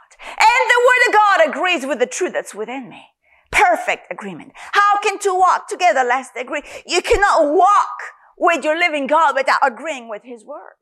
and 0.62 0.70
the 0.70 0.88
word 0.88 1.08
of 1.08 1.14
God 1.14 1.50
agrees 1.50 1.86
with 1.86 2.00
the 2.00 2.06
truth 2.06 2.34
that's 2.34 2.56
within 2.56 2.90
me 2.90 3.08
perfect 3.52 4.12
agreement. 4.12 4.54
How 4.56 5.00
can 5.02 5.20
two 5.20 5.36
walk 5.36 5.68
together 5.68 6.00
unless 6.00 6.32
they 6.32 6.42
agree? 6.42 6.64
You 6.88 7.02
cannot 7.02 7.54
walk 7.54 7.98
with 8.38 8.64
your 8.64 8.78
living 8.78 9.08
God 9.08 9.36
without 9.36 9.60
agreeing 9.62 10.10
with 10.10 10.24
His 10.24 10.44
word. 10.44 10.74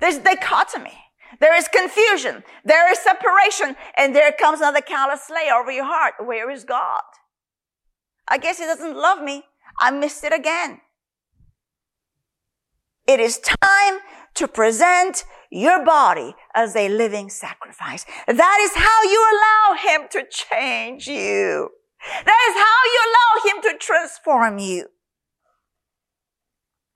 There's 0.00 0.18
dichotomy. 0.18 0.98
There 1.40 1.56
is 1.56 1.68
confusion. 1.68 2.42
There 2.64 2.90
is 2.90 2.98
separation. 2.98 3.76
And 3.96 4.14
there 4.14 4.32
comes 4.32 4.60
another 4.60 4.80
callous 4.80 5.30
layer 5.30 5.54
over 5.54 5.70
your 5.70 5.84
heart. 5.84 6.14
Where 6.24 6.50
is 6.50 6.64
God? 6.64 7.02
I 8.26 8.38
guess 8.38 8.58
He 8.58 8.64
doesn't 8.64 8.96
love 8.96 9.22
me. 9.22 9.44
I 9.80 9.90
missed 9.90 10.24
it 10.24 10.32
again. 10.32 10.80
It 13.06 13.20
is 13.20 13.38
time 13.38 14.00
to 14.34 14.48
present 14.48 15.24
your 15.50 15.84
body 15.84 16.34
as 16.54 16.74
a 16.76 16.88
living 16.88 17.30
sacrifice. 17.30 18.04
That 18.26 18.58
is 18.62 18.72
how 18.74 19.02
you 19.02 19.24
allow 19.32 19.76
Him 19.76 20.08
to 20.12 20.24
change 20.30 21.06
you. 21.06 21.70
That 22.24 22.38
is 22.48 22.56
how 22.56 22.80
you 22.84 23.00
allow 23.08 23.50
Him 23.50 23.62
to 23.62 23.78
transform 23.78 24.58
you. 24.58 24.88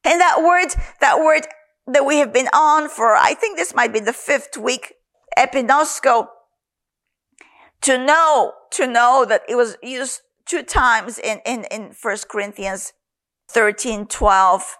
And 0.05 0.21
that 0.21 0.43
word, 0.43 0.75
that 1.01 1.19
word 1.19 1.47
that 1.87 2.07
we 2.07 2.17
have 2.17 2.33
been 2.33 2.49
on 2.55 2.89
for, 2.89 3.15
I 3.15 3.35
think 3.35 3.57
this 3.57 3.75
might 3.75 3.93
be 3.93 4.01
the 4.01 4.13
fifth 4.13 4.57
week, 4.57 4.95
epignosko, 5.37 6.29
to 7.83 7.99
know, 7.99 8.53
to 8.73 8.87
know 8.87 9.25
that 9.29 9.43
it 9.49 9.57
was 9.57 9.77
used 9.83 10.21
two 10.47 10.63
times 10.63 11.19
in, 11.19 11.41
in, 11.47 11.65
in 11.71 11.95
1 12.01 12.17
Corinthians 12.31 12.93
13, 13.51 14.07
12, 14.07 14.77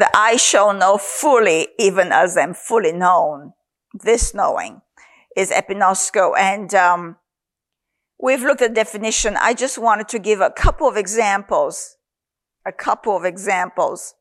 that 0.00 0.10
I 0.14 0.36
shall 0.36 0.72
know 0.72 0.96
fully, 0.96 1.68
even 1.78 2.10
as 2.10 2.36
I'm 2.36 2.54
fully 2.54 2.92
known. 2.92 3.52
This 3.92 4.34
knowing 4.34 4.80
is 5.36 5.50
epignosko. 5.50 6.32
And, 6.38 6.74
um, 6.74 7.16
we've 8.18 8.42
looked 8.42 8.62
at 8.62 8.74
definition. 8.74 9.36
I 9.38 9.52
just 9.52 9.76
wanted 9.76 10.08
to 10.08 10.18
give 10.18 10.40
a 10.40 10.50
couple 10.50 10.88
of 10.88 10.96
examples, 10.96 11.96
a 12.64 12.72
couple 12.72 13.14
of 13.14 13.24
examples 13.24 14.14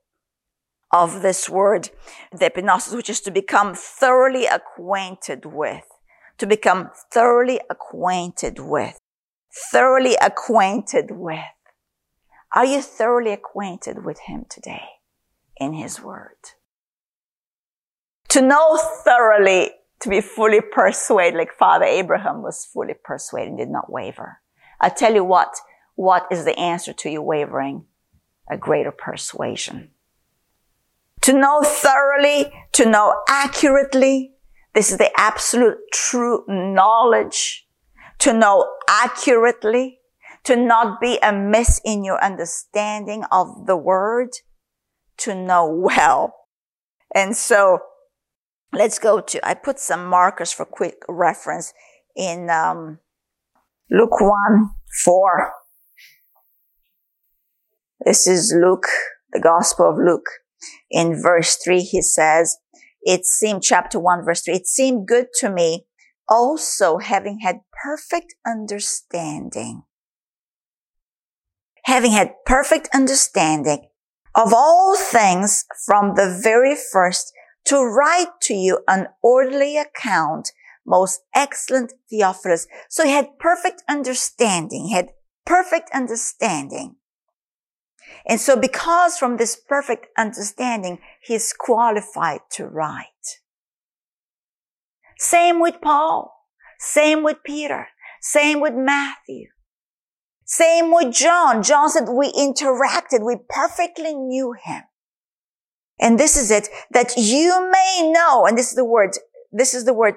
of 0.91 1.21
this 1.21 1.49
word, 1.49 1.91
epignosis, 2.33 2.95
which 2.95 3.09
is 3.09 3.21
to 3.21 3.31
become 3.31 3.73
thoroughly 3.73 4.47
acquainted 4.47 5.45
with, 5.45 5.85
to 6.39 6.45
become 6.45 6.89
thoroughly 7.13 7.61
acquainted 7.69 8.59
with, 8.59 8.97
thoroughly 9.71 10.17
acquainted 10.21 11.11
with. 11.11 11.45
Are 12.53 12.65
you 12.65 12.81
thoroughly 12.81 13.31
acquainted 13.31 14.03
with 14.03 14.19
him 14.21 14.45
today 14.49 14.98
in 15.59 15.73
his 15.73 16.01
word? 16.01 16.37
To 18.29 18.41
know 18.41 18.77
thoroughly, 19.03 19.71
to 20.01 20.09
be 20.09 20.21
fully 20.21 20.61
persuaded, 20.61 21.37
like 21.37 21.53
Father 21.53 21.85
Abraham 21.85 22.41
was 22.41 22.65
fully 22.65 22.95
persuaded 23.03 23.49
and 23.49 23.57
did 23.57 23.69
not 23.69 23.91
waver. 23.91 24.39
I 24.79 24.89
tell 24.89 25.13
you 25.13 25.23
what, 25.23 25.55
what 25.95 26.27
is 26.31 26.45
the 26.45 26.57
answer 26.57 26.93
to 26.93 27.09
you 27.09 27.21
wavering? 27.21 27.85
A 28.49 28.57
greater 28.57 28.91
persuasion 28.91 29.91
to 31.21 31.33
know 31.33 31.61
thoroughly, 31.61 32.51
to 32.73 32.85
know 32.85 33.21
accurately. 33.27 34.33
This 34.73 34.91
is 34.91 34.97
the 34.97 35.11
absolute 35.17 35.77
true 35.91 36.43
knowledge. 36.47 37.67
To 38.19 38.33
know 38.33 38.69
accurately, 38.89 39.99
to 40.43 40.55
not 40.55 40.99
be 40.99 41.19
amiss 41.23 41.79
in 41.85 42.03
your 42.03 42.21
understanding 42.23 43.23
of 43.31 43.65
the 43.65 43.77
word, 43.77 44.29
to 45.19 45.36
know 45.36 45.67
well. 45.71 46.36
And 47.13 47.36
so 47.36 47.79
let's 48.73 48.99
go 48.99 49.19
to, 49.19 49.47
I 49.47 49.53
put 49.53 49.79
some 49.79 50.05
markers 50.05 50.51
for 50.51 50.65
quick 50.65 50.97
reference 51.08 51.73
in 52.15 52.49
um, 52.49 52.99
Luke 53.89 54.19
1, 54.19 54.69
4. 55.05 55.51
This 58.05 58.27
is 58.27 58.55
Luke, 58.55 58.88
the 59.32 59.39
Gospel 59.39 59.89
of 59.89 59.97
Luke 59.97 60.29
in 60.89 61.21
verse 61.21 61.58
3, 61.58 61.82
he 61.82 62.01
says, 62.01 62.58
It 63.01 63.25
seemed, 63.25 63.63
chapter 63.63 63.99
1, 63.99 64.25
verse 64.25 64.41
3, 64.41 64.55
it 64.55 64.67
seemed 64.67 65.08
good 65.08 65.27
to 65.39 65.49
me 65.49 65.86
also 66.27 66.99
having 66.99 67.39
had 67.39 67.62
perfect 67.84 68.36
understanding. 68.45 69.84
Having 71.86 72.12
had 72.12 72.34
perfect 72.45 72.89
understanding 72.93 73.88
of 74.35 74.53
all 74.53 74.95
things 74.97 75.65
from 75.85 76.15
the 76.15 76.39
very 76.41 76.75
first 76.75 77.33
to 77.65 77.83
write 77.83 78.39
to 78.43 78.53
you 78.53 78.79
an 78.87 79.07
orderly 79.21 79.77
account, 79.77 80.51
most 80.85 81.21
excellent 81.35 81.93
Theophilus. 82.09 82.67
So 82.89 83.03
he 83.03 83.11
had 83.11 83.39
perfect 83.39 83.83
understanding, 83.87 84.87
he 84.87 84.93
had 84.93 85.09
perfect 85.45 85.89
understanding 85.93 86.95
and 88.25 88.39
so 88.39 88.55
because 88.55 89.17
from 89.17 89.37
this 89.37 89.55
perfect 89.55 90.07
understanding, 90.17 90.99
he 91.21 91.35
is 91.35 91.53
qualified 91.57 92.41
to 92.51 92.65
write. 92.65 93.05
Same 95.17 95.59
with 95.59 95.81
Paul. 95.81 96.33
Same 96.79 97.23
with 97.23 97.37
Peter. 97.43 97.87
Same 98.21 98.61
with 98.61 98.73
Matthew. 98.73 99.47
Same 100.51 100.91
with 100.91 101.13
John. 101.13 101.62
John 101.62 101.91
said 101.91 102.09
we 102.09 102.31
interacted. 102.31 103.23
We 103.23 103.35
perfectly 103.47 104.15
knew 104.15 104.53
him. 104.53 104.81
And 105.99 106.19
this 106.19 106.35
is 106.35 106.49
it, 106.49 106.69
that 106.89 107.15
you 107.17 107.69
may 107.71 108.12
know, 108.12 108.47
and 108.47 108.57
this 108.57 108.69
is 108.69 108.75
the 108.75 108.83
word, 108.83 109.12
this 109.51 109.75
is 109.75 109.85
the 109.85 109.93
word 109.93 110.15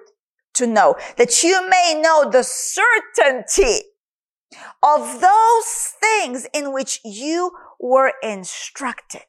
to 0.55 0.67
know, 0.67 0.97
that 1.19 1.43
you 1.43 1.69
may 1.69 2.01
know 2.01 2.31
the 2.31 2.45
certainty 2.45 3.89
of 4.83 5.21
those 5.21 5.93
things 6.01 6.47
in 6.55 6.73
which 6.73 7.01
you 7.05 7.51
were 7.79 8.15
instructed. 8.23 9.27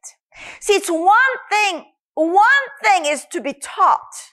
See, 0.61 0.73
it's 0.73 0.89
one 0.89 1.17
thing, 1.49 1.83
one 2.13 2.47
thing 2.81 3.05
is 3.05 3.25
to 3.31 3.41
be 3.41 3.53
taught. 3.53 4.31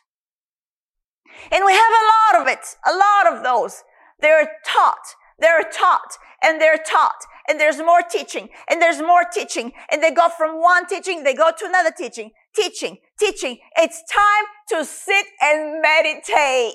And 1.50 1.64
we 1.64 1.72
have 1.72 1.92
a 1.92 2.38
lot 2.38 2.42
of 2.42 2.52
it, 2.52 2.64
a 2.86 2.92
lot 2.92 3.36
of 3.36 3.42
those. 3.42 3.82
They're 4.20 4.52
taught, 4.64 5.16
they're 5.40 5.68
taught, 5.70 6.16
and 6.42 6.60
they're 6.60 6.78
taught, 6.78 7.20
and 7.48 7.58
there's 7.60 7.78
more 7.78 8.02
teaching, 8.02 8.48
and 8.68 8.80
there's 8.80 9.00
more 9.00 9.24
teaching, 9.32 9.72
and 9.90 10.02
they 10.02 10.12
go 10.12 10.28
from 10.28 10.60
one 10.60 10.86
teaching, 10.86 11.24
they 11.24 11.34
go 11.34 11.50
to 11.56 11.66
another 11.66 11.90
teaching, 11.96 12.30
teaching, 12.54 12.98
teaching. 13.18 13.58
It's 13.76 14.02
time 14.10 14.44
to 14.68 14.84
sit 14.84 15.26
and 15.42 15.80
meditate 15.82 16.74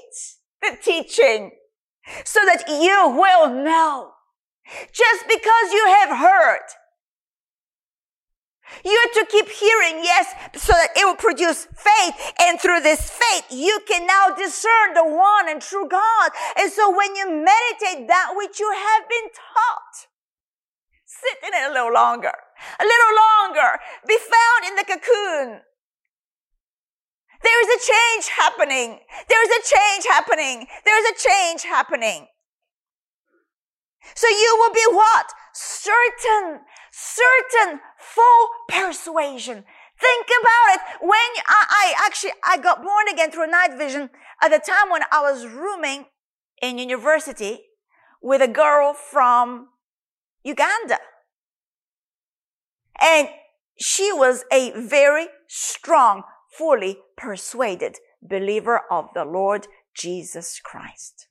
the 0.61 0.77
teaching 0.83 1.51
so 2.23 2.39
that 2.45 2.63
you 2.67 3.17
will 3.17 3.63
know. 3.63 4.11
Just 4.91 5.25
because 5.27 5.71
you 5.71 5.85
have 5.87 6.17
heard 6.17 6.61
you 8.83 8.99
have 9.03 9.25
to 9.25 9.31
keep 9.31 9.49
hearing, 9.49 10.03
yes, 10.03 10.33
so 10.55 10.73
that 10.73 10.89
it 10.95 11.05
will 11.05 11.15
produce 11.15 11.67
faith. 11.75 12.33
And 12.39 12.59
through 12.59 12.81
this 12.81 13.09
faith, 13.09 13.45
you 13.49 13.79
can 13.87 14.07
now 14.07 14.35
discern 14.35 14.93
the 14.93 15.05
one 15.05 15.49
and 15.49 15.61
true 15.61 15.87
God. 15.87 16.31
And 16.57 16.71
so 16.71 16.89
when 16.89 17.15
you 17.15 17.29
meditate 17.29 18.07
that 18.07 18.33
which 18.35 18.59
you 18.59 18.71
have 18.71 19.09
been 19.09 19.29
taught, 19.33 19.95
sit 21.05 21.37
in 21.47 21.53
it 21.53 21.69
a 21.69 21.73
little 21.73 21.93
longer, 21.93 22.33
a 22.79 22.83
little 22.83 23.13
longer, 23.15 23.79
be 24.07 24.17
found 24.17 24.61
in 24.69 24.75
the 24.75 24.83
cocoon. 24.83 25.61
There 27.43 27.61
is 27.61 27.69
a 27.69 27.85
change 27.85 28.27
happening. 28.35 28.99
There 29.29 29.43
is 29.43 29.49
a 29.49 29.75
change 29.75 30.05
happening. 30.05 30.65
There 30.83 30.97
is 30.97 31.11
a 31.11 31.29
change 31.29 31.63
happening. 31.63 32.27
So 34.15 34.27
you 34.27 34.57
will 34.59 34.73
be 34.73 34.95
what? 34.95 35.27
Certain, 35.53 36.61
certain 36.95 37.81
full 37.97 38.49
persuasion. 38.69 39.65
Think 39.99 40.27
about 40.41 40.75
it. 40.75 40.81
When 41.01 41.31
I, 41.47 41.65
I, 41.69 41.93
actually, 42.05 42.31
I 42.43 42.57
got 42.57 42.83
born 42.83 43.07
again 43.11 43.31
through 43.31 43.47
night 43.47 43.77
vision 43.77 44.09
at 44.41 44.49
the 44.49 44.59
time 44.59 44.89
when 44.89 45.01
I 45.11 45.21
was 45.21 45.45
rooming 45.45 46.05
in 46.61 46.77
university 46.77 47.63
with 48.21 48.41
a 48.41 48.47
girl 48.47 48.93
from 48.93 49.69
Uganda. 50.43 50.97
And 53.01 53.27
she 53.77 54.11
was 54.13 54.45
a 54.51 54.71
very 54.71 55.27
strong, 55.47 56.23
fully 56.57 56.99
persuaded 57.17 57.97
believer 58.21 58.81
of 58.89 59.09
the 59.13 59.25
Lord 59.25 59.67
Jesus 59.93 60.61
Christ. 60.63 61.27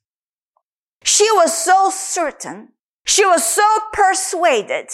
She 1.03 1.27
was 1.31 1.57
so 1.57 1.89
certain 1.89 2.69
she 3.05 3.23
was 3.23 3.43
so 3.45 3.63
persuaded 3.93 4.89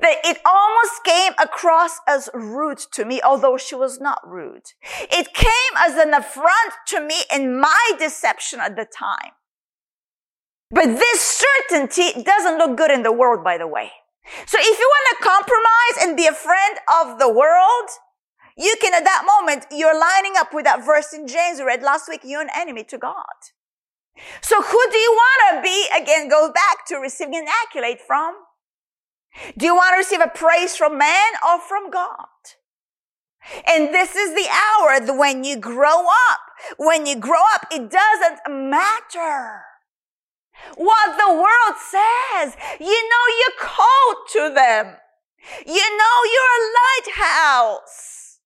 that 0.00 0.16
it 0.24 0.38
almost 0.44 1.04
came 1.04 1.32
across 1.38 1.98
as 2.08 2.28
rude 2.34 2.78
to 2.92 3.04
me, 3.04 3.20
although 3.22 3.56
she 3.56 3.74
was 3.74 4.00
not 4.00 4.18
rude. 4.26 4.64
It 5.10 5.32
came 5.32 5.76
as 5.78 5.96
an 5.96 6.12
affront 6.12 6.72
to 6.88 7.00
me 7.00 7.14
in 7.32 7.58
my 7.60 7.92
deception 7.98 8.60
at 8.60 8.76
the 8.76 8.84
time. 8.84 9.32
But 10.70 10.86
this 10.86 11.20
certainty 11.20 12.22
doesn't 12.22 12.58
look 12.58 12.76
good 12.76 12.90
in 12.90 13.04
the 13.04 13.12
world, 13.12 13.44
by 13.44 13.58
the 13.58 13.66
way. 13.66 13.92
So 14.46 14.58
if 14.60 14.78
you 14.78 14.90
want 14.90 15.18
to 15.18 15.28
compromise 15.28 16.06
and 16.06 16.16
be 16.16 16.26
a 16.26 16.32
friend 16.32 16.78
of 17.00 17.18
the 17.18 17.28
world, 17.28 17.90
you 18.56 18.76
can 18.80 18.94
at 18.94 19.04
that 19.04 19.24
moment, 19.24 19.66
you're 19.70 19.98
lining 19.98 20.34
up 20.36 20.52
with 20.52 20.64
that 20.64 20.84
verse 20.84 21.12
in 21.12 21.26
James 21.26 21.58
we 21.58 21.64
read 21.64 21.82
last 21.82 22.08
week, 22.08 22.20
you're 22.24 22.42
an 22.42 22.50
enemy 22.56 22.84
to 22.84 22.98
God. 22.98 23.14
So 24.40 24.60
who 24.60 24.90
do 24.90 24.98
you 24.98 25.12
want 25.12 25.56
to 25.56 25.62
be? 25.62 25.86
Again, 25.96 26.28
goes 26.28 26.50
back 26.52 26.86
to 26.88 26.96
receiving 26.96 27.36
an 27.36 27.46
accolade 27.64 27.98
from. 28.00 28.34
Do 29.56 29.66
you 29.66 29.74
want 29.74 29.94
to 29.94 29.98
receive 29.98 30.20
a 30.20 30.28
praise 30.28 30.76
from 30.76 30.98
man 30.98 31.32
or 31.46 31.58
from 31.58 31.90
God? 31.90 32.26
And 33.66 33.92
this 33.92 34.14
is 34.14 34.34
the 34.34 34.48
hour 34.48 35.18
when 35.18 35.44
you 35.44 35.56
grow 35.56 36.06
up. 36.06 36.40
When 36.76 37.06
you 37.06 37.16
grow 37.16 37.42
up, 37.54 37.66
it 37.72 37.90
doesn't 37.90 38.70
matter 38.70 39.62
what 40.76 41.18
the 41.18 41.32
world 41.32 41.76
says. 41.78 42.56
You 42.78 43.08
know 43.08 43.24
you're 43.40 43.68
called 43.68 44.16
to 44.32 44.54
them. 44.54 44.96
You 45.66 45.98
know 45.98 46.16
you're 46.32 46.56
a 46.58 46.70
lighthouse. 46.82 48.38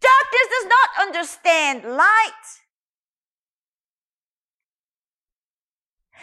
Darkness 0.00 0.48
does 0.50 0.66
not 0.68 1.06
understand 1.06 1.96
light. 1.96 2.57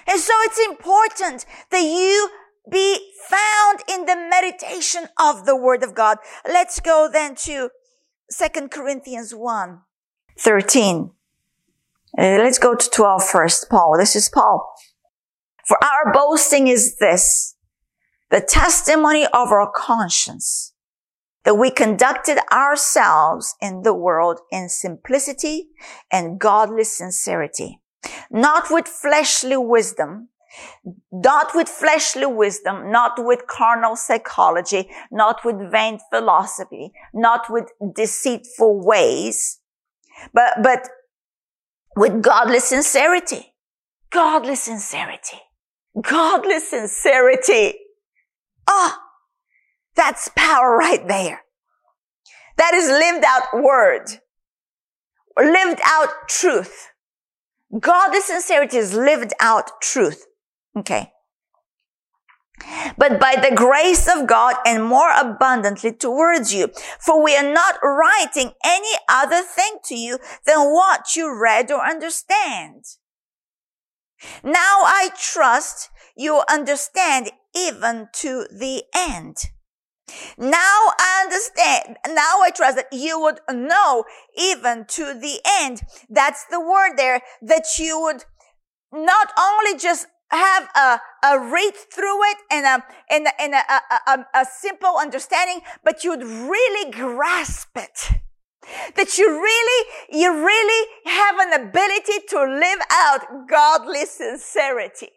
And 0.08 0.20
so 0.20 0.34
it's 0.42 0.60
important 0.60 1.46
that 1.72 1.82
you 1.82 2.30
be 2.70 3.12
found 3.28 3.80
in 3.88 4.06
the 4.06 4.16
meditation 4.16 5.08
of 5.20 5.46
the 5.46 5.56
word 5.56 5.84
of 5.84 5.96
God. 5.96 6.18
Let's 6.46 6.80
go 6.80 7.10
then 7.12 7.36
to 7.36 7.70
2 8.38 8.68
Corinthians 8.70 9.34
1, 9.34 9.82
13. 10.40 11.12
Uh, 12.18 12.22
let's 12.22 12.60
go 12.60 12.76
to 12.76 12.90
12 12.90 13.24
first. 13.24 13.70
Paul. 13.70 13.96
This 13.98 14.16
is 14.16 14.30
Paul. 14.30 14.74
For 15.68 15.78
our 15.84 16.14
boasting 16.14 16.68
is 16.68 16.98
this, 16.98 17.56
the 18.30 18.42
testimony 18.42 19.26
of 19.26 19.52
our 19.52 19.72
conscience, 19.76 20.74
that 21.44 21.56
we 21.56 21.72
conducted 21.72 22.40
ourselves 22.52 23.56
in 23.62 23.82
the 23.82 23.94
world 23.94 24.40
in 24.52 24.70
simplicity 24.70 25.70
and 26.12 26.40
godly 26.40 26.84
sincerity 26.84 27.82
not 28.32 28.66
with 28.70 28.88
fleshly 28.88 29.58
wisdom, 29.58 30.30
Not 31.12 31.54
with 31.56 31.68
fleshly 31.68 32.26
wisdom, 32.26 32.92
not 32.92 33.14
with 33.18 33.48
carnal 33.48 33.96
psychology, 33.96 34.90
not 35.12 35.44
with 35.44 35.72
vain 35.72 36.00
philosophy, 36.10 36.92
not 37.14 37.50
with 37.50 37.72
deceitful 37.94 38.86
ways, 38.86 39.60
but, 40.34 40.54
but 40.64 40.88
with 41.96 42.22
godly 42.22 42.60
sincerity. 42.60 43.54
Godly 44.12 44.56
sincerity. 44.56 45.40
Godly 46.02 46.60
sincerity. 46.60 47.80
Ah, 48.68 48.98
oh, 48.98 49.02
that's 49.96 50.30
power 50.36 50.76
right 50.78 51.06
there. 51.08 51.42
That 52.58 52.74
is 52.74 52.88
lived 52.88 53.26
out 53.26 53.62
word. 53.62 54.06
Lived 55.38 55.82
out 55.84 56.10
truth. 56.30 56.92
Godly 57.80 58.22
sincerity 58.22 58.78
is 58.78 58.94
lived 58.94 59.34
out 59.40 59.82
truth. 59.82 60.26
Okay. 60.78 61.12
But 62.98 63.20
by 63.20 63.36
the 63.36 63.56
grace 63.56 64.08
of 64.08 64.28
God 64.28 64.56
and 64.66 64.84
more 64.84 65.12
abundantly 65.14 65.92
towards 65.92 66.54
you. 66.54 66.70
For 67.00 67.22
we 67.22 67.36
are 67.36 67.54
not 67.54 67.76
writing 67.84 68.52
any 68.64 68.96
other 69.10 69.42
thing 69.42 69.78
to 69.86 69.96
you 69.96 70.20
than 70.46 70.72
what 70.72 71.16
you 71.16 71.38
read 71.38 71.72
or 71.72 71.86
understand. 71.86 72.86
Now 74.44 74.84
I 74.86 75.10
trust 75.20 75.90
you 76.16 76.44
understand 76.50 77.32
even 77.54 78.08
to 78.14 78.48
the 78.52 78.84
end. 78.96 79.38
Now 80.38 80.94
I 81.00 81.22
understand. 81.24 81.98
Now 82.08 82.42
I 82.42 82.52
trust 82.52 82.76
that 82.76 82.88
you 82.92 83.20
would 83.20 83.40
know 83.52 84.06
even 84.38 84.86
to 84.90 85.14
the 85.14 85.40
end. 85.62 85.82
That's 86.10 86.46
the 86.46 86.60
word 86.60 86.96
there 86.98 87.22
that 87.42 87.66
you 87.80 88.00
would 88.02 88.24
not 88.92 89.32
only 89.38 89.78
just 89.78 90.08
have 90.30 90.70
a, 90.76 91.00
a 91.24 91.40
read 91.40 91.74
through 91.76 92.24
it 92.24 92.38
and 92.52 92.66
a, 92.66 92.84
and 93.10 93.28
a, 93.28 93.42
and 93.42 93.54
a, 93.54 94.12
a, 94.12 94.26
a 94.42 94.46
simple 94.46 94.98
understanding, 94.98 95.62
but 95.84 96.04
you'd 96.04 96.24
really 96.24 96.92
grasp 96.92 97.70
it. 97.76 98.22
That 98.96 99.18
you 99.18 99.30
really, 99.30 99.86
you 100.10 100.44
really 100.44 100.88
have 101.06 101.38
an 101.40 101.68
ability 101.68 102.26
to 102.30 102.40
live 102.40 102.80
out 102.92 103.48
godly 103.48 104.06
sincerity. 104.06 105.10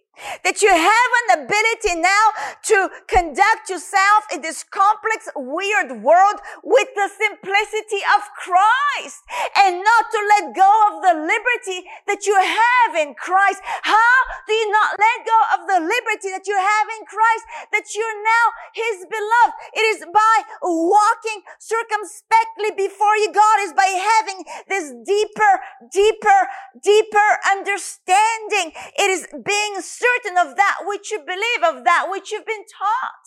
That 0.44 0.62
you 0.62 0.70
have 0.70 1.10
an 1.22 1.44
ability 1.44 2.00
now 2.00 2.26
to 2.72 2.90
conduct 3.06 3.70
yourself 3.70 4.24
in 4.32 4.42
this 4.42 4.64
complex, 4.64 5.28
weird 5.36 6.02
world 6.02 6.40
with 6.64 6.88
the 6.94 7.08
simplicity 7.08 8.02
of 8.16 8.22
Christ 8.36 9.22
and 9.56 9.82
not 9.82 10.04
to 10.10 10.20
let 10.36 10.54
go 10.54 10.72
of 10.90 11.02
the 11.02 11.14
liberty 11.14 11.88
that 12.06 12.26
you 12.26 12.36
have 12.36 12.96
in 12.96 13.14
Christ. 13.14 13.60
How 13.82 14.16
do 14.46 14.52
you 14.54 14.70
not 14.70 14.98
let 14.98 15.18
go 15.26 15.38
of 15.54 15.60
the 15.66 15.80
liberty 15.80 16.30
that 16.30 16.46
you 16.46 16.56
have 16.56 16.86
in 16.98 17.06
Christ 17.06 17.44
that 17.72 17.86
you're 17.94 18.20
now 18.22 18.46
His 18.74 19.06
beloved? 19.06 19.54
It 19.74 19.86
is 19.96 20.00
by 20.12 20.36
walking 20.62 21.42
circumspectly 21.58 22.74
before 22.76 23.16
you, 23.16 23.32
God, 23.32 23.56
is 23.62 23.72
by 23.72 23.90
having 23.90 24.44
this 24.68 24.94
deeper, 25.04 25.52
deeper, 25.92 26.40
deeper 26.82 27.28
understanding. 27.50 28.72
It 28.98 29.10
is 29.10 29.26
being 29.44 29.80
certain 30.08 30.38
of 30.38 30.56
that 30.56 30.78
which 30.84 31.10
you 31.10 31.18
believe, 31.18 31.62
of 31.64 31.84
that 31.84 32.06
which 32.10 32.30
you've 32.30 32.46
been 32.46 32.64
taught. 32.78 33.26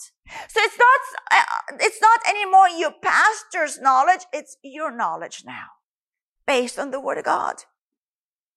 So 0.50 0.60
it's 0.62 0.78
not, 0.78 1.02
uh, 1.32 1.78
it's 1.80 2.02
not 2.02 2.20
anymore 2.28 2.70
your 2.70 2.94
pastor's 3.02 3.80
knowledge, 3.80 4.22
it's 4.34 4.58
your 4.64 4.96
knowledge 4.96 5.44
now, 5.46 5.68
based 6.48 6.80
on 6.80 6.92
the 6.92 7.00
word 7.00 7.18
of 7.18 7.26
God. 7.26 7.56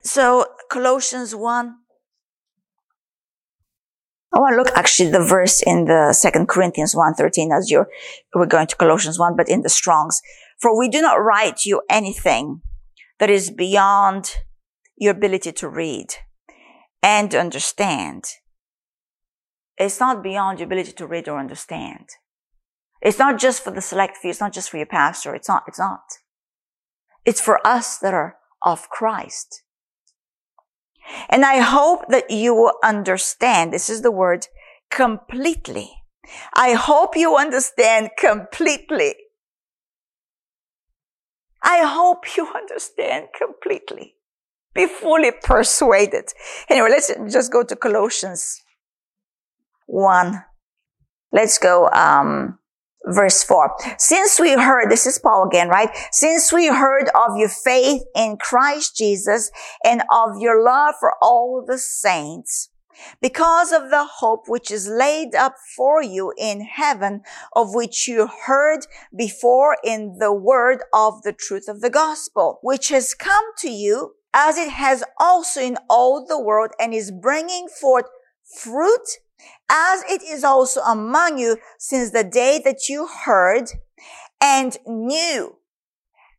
So 0.03 0.47
Colossians 0.71 1.35
1, 1.35 1.75
I 4.35 4.39
want 4.39 4.53
to 4.53 4.57
look 4.57 4.77
actually 4.77 5.11
the 5.11 5.25
verse 5.25 5.63
in 5.63 5.85
the 5.85 6.13
second 6.13 6.49
Corinthians 6.49 6.95
1.13 6.95 7.57
as 7.57 7.71
you're, 7.71 7.89
we're 8.35 8.47
going 8.47 8.67
to 8.67 8.77
Colossians 8.77 9.19
1, 9.19 9.37
but 9.37 9.49
in 9.49 9.63
the 9.63 9.69
Strongs. 9.69 10.21
For 10.61 10.77
we 10.79 10.89
do 10.89 11.01
not 11.01 11.23
write 11.23 11.65
you 11.65 11.83
anything 11.89 12.61
that 13.21 13.31
is 13.31 13.51
beyond 13.51 14.37
your 14.97 15.13
ability 15.13 15.53
to 15.53 15.69
read 15.69 16.15
and 17.05 17.35
understand. 17.35 18.25
It's 19.77 20.01
not 20.01 20.23
beyond 20.23 20.59
your 20.59 20.65
ability 20.67 20.93
to 20.93 21.07
read 21.07 21.29
or 21.29 21.39
understand. 21.39 22.09
It's 23.03 23.19
not 23.19 23.39
just 23.39 23.63
for 23.63 23.71
the 23.71 23.83
select 23.83 24.17
few. 24.17 24.31
It's 24.31 24.41
not 24.41 24.55
just 24.55 24.71
for 24.71 24.79
your 24.79 24.87
pastor. 24.87 25.35
It's 25.35 25.49
not, 25.49 25.65
it's 25.69 25.79
not. 25.79 26.05
It's 27.27 27.43
for 27.43 27.65
us 27.67 27.99
that 27.99 28.15
are 28.15 28.37
of 28.63 28.89
Christ. 28.89 29.65
And 31.29 31.45
I 31.45 31.59
hope 31.59 32.09
that 32.09 32.31
you 32.31 32.55
will 32.55 32.79
understand. 32.83 33.71
This 33.71 33.91
is 33.91 34.01
the 34.01 34.11
word 34.11 34.47
completely. 34.91 35.91
I 36.55 36.73
hope 36.73 37.17
you 37.17 37.37
understand 37.37 38.13
completely. 38.19 39.15
I 41.63 41.83
hope 41.85 42.35
you 42.35 42.49
understand 42.55 43.29
completely. 43.37 44.15
Be 44.75 44.87
fully 44.87 45.31
persuaded. 45.43 46.33
Anyway, 46.69 46.89
let's 46.91 47.13
just 47.31 47.53
go 47.53 47.63
to 47.63 47.77
Colossians 47.77 48.61
1. 49.87 50.43
Let's 51.33 51.59
go, 51.59 51.89
um, 51.91 52.59
verse 53.07 53.45
4. 53.45 53.77
Since 53.99 54.41
we 54.41 54.55
heard, 54.55 54.91
this 54.91 55.07
is 55.07 55.19
Paul 55.19 55.47
again, 55.47 55.69
right? 55.69 55.91
Since 56.11 56.53
we 56.53 56.69
heard 56.69 57.09
of 57.15 57.37
your 57.37 57.49
faith 57.49 58.03
in 58.17 58.37
Christ 58.37 58.97
Jesus 58.97 59.51
and 59.85 60.03
of 60.13 60.39
your 60.41 60.63
love 60.63 60.95
for 60.99 61.13
all 61.23 61.65
the 61.67 61.79
saints, 61.79 62.71
because 63.21 63.73
of 63.73 63.91
the 63.91 64.05
hope 64.05 64.45
which 64.49 64.71
is 64.71 64.89
laid 64.89 65.35
up 65.35 65.55
for 65.77 66.03
you 66.03 66.33
in 66.39 66.61
heaven, 66.63 67.23
of 67.53 67.75
which 67.75 68.07
you 68.07 68.29
heard 68.47 68.87
before 69.17 69.77
in 69.85 70.19
the 70.19 70.33
word 70.33 70.83
of 70.93 71.23
the 71.23 71.33
truth 71.33 71.69
of 71.69 71.81
the 71.81 71.91
gospel, 71.91 72.59
which 72.63 72.89
has 72.89 73.15
come 73.15 73.45
to 73.59 73.69
you 73.69 74.15
as 74.35 74.59
it 74.59 74.71
has 74.71 75.03
also 75.19 75.61
in 75.61 75.79
all 75.89 76.27
the 76.27 76.39
world 76.39 76.73
and 76.79 76.93
is 76.93 77.11
bringing 77.11 77.69
forth 77.69 78.07
fruit 78.61 79.19
as 79.71 80.03
it 80.05 80.23
is 80.23 80.45
also 80.45 80.81
among 80.81 81.39
you 81.39 81.57
since 81.79 82.11
the 82.11 82.25
day 82.25 82.61
that 82.65 82.89
you 82.89 83.07
heard 83.07 83.71
and 84.41 84.77
knew 84.87 85.57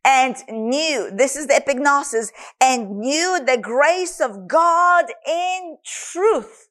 and 0.06 0.36
knew, 0.48 1.10
this 1.12 1.34
is 1.34 1.48
the 1.48 1.54
epignosis, 1.54 2.30
and 2.60 3.00
knew 3.00 3.40
the 3.44 3.58
grace 3.58 4.20
of 4.20 4.46
God 4.46 5.06
in 5.26 5.78
truth 5.84 6.68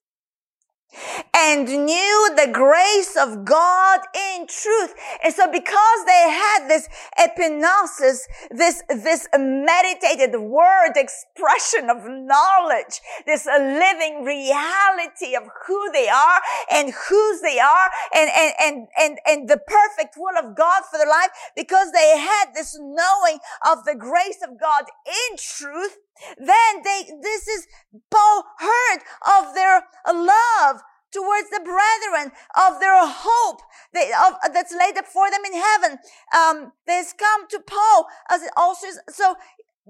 and 1.33 1.67
knew 1.67 2.29
the 2.35 2.49
grace 2.51 3.15
of 3.19 3.45
God 3.45 3.99
in 4.13 4.47
truth. 4.47 4.93
And 5.23 5.33
so 5.33 5.51
because 5.51 6.05
they 6.05 6.29
had 6.29 6.67
this 6.67 6.87
epignosis, 7.19 8.19
this, 8.51 8.83
this 8.89 9.27
meditated 9.37 10.39
word 10.39 10.93
expression 10.95 11.89
of 11.89 12.05
knowledge, 12.07 13.01
this 13.25 13.45
living 13.45 14.23
reality 14.23 15.35
of 15.35 15.43
who 15.67 15.91
they 15.91 16.07
are 16.07 16.39
and 16.71 16.93
whose 17.09 17.41
they 17.41 17.59
are 17.59 17.89
and, 18.15 18.29
and, 18.35 18.53
and, 18.61 18.87
and, 18.97 19.19
and 19.25 19.49
the 19.49 19.59
perfect 19.67 20.15
will 20.17 20.37
of 20.37 20.55
God 20.55 20.83
for 20.89 20.97
their 20.97 21.07
life, 21.07 21.29
because 21.55 21.91
they 21.91 22.17
had 22.17 22.53
this 22.53 22.77
knowing 22.79 23.39
of 23.69 23.83
the 23.85 23.95
grace 23.95 24.39
of 24.43 24.59
God 24.59 24.85
in 25.05 25.37
truth, 25.37 25.97
then 26.37 26.81
they, 26.83 27.03
this 27.21 27.47
is 27.47 27.67
Paul 28.09 28.45
heard 28.59 28.99
of 29.27 29.53
their 29.53 29.83
love 30.07 30.81
towards 31.15 31.49
the 31.49 31.63
brethren 31.63 32.35
of 32.59 32.79
their 32.79 32.99
hope 32.99 33.61
that's 33.93 34.75
laid 34.75 34.97
up 34.97 35.07
for 35.07 35.31
them 35.31 35.45
in 35.47 35.55
heaven. 35.55 35.99
Um, 36.35 36.73
has 36.87 37.13
come 37.13 37.47
to 37.47 37.59
Paul 37.65 38.07
as 38.29 38.43
it 38.43 38.51
also 38.57 38.87
is, 38.87 38.99
so 39.09 39.35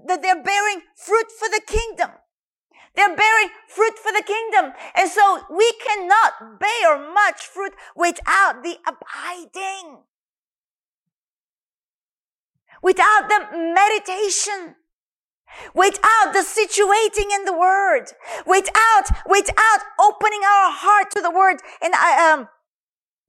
that 0.07 0.21
they're 0.21 0.43
bearing 0.43 0.81
fruit 0.95 1.31
for 1.31 1.49
the 1.49 1.61
kingdom. 1.65 2.11
They're 2.95 3.15
bearing 3.15 3.49
fruit 3.67 3.97
for 3.97 4.11
the 4.11 4.23
kingdom. 4.23 4.71
And 4.95 5.09
so 5.09 5.41
we 5.49 5.73
cannot 5.85 6.59
bear 6.59 7.11
much 7.11 7.45
fruit 7.45 7.73
without 7.95 8.63
the 8.63 8.77
abiding. 8.87 10.03
Without 12.81 13.27
the 13.27 13.57
meditation 13.57 14.75
without 15.73 16.33
the 16.33 16.39
situating 16.39 17.33
in 17.33 17.45
the 17.45 17.57
word, 17.57 18.05
without, 18.45 19.03
without 19.27 19.79
opening 19.99 20.41
our 20.43 20.71
heart 20.71 21.11
to 21.11 21.21
the 21.21 21.31
word. 21.31 21.57
And 21.81 21.93
I, 21.95 22.33
um, 22.33 22.47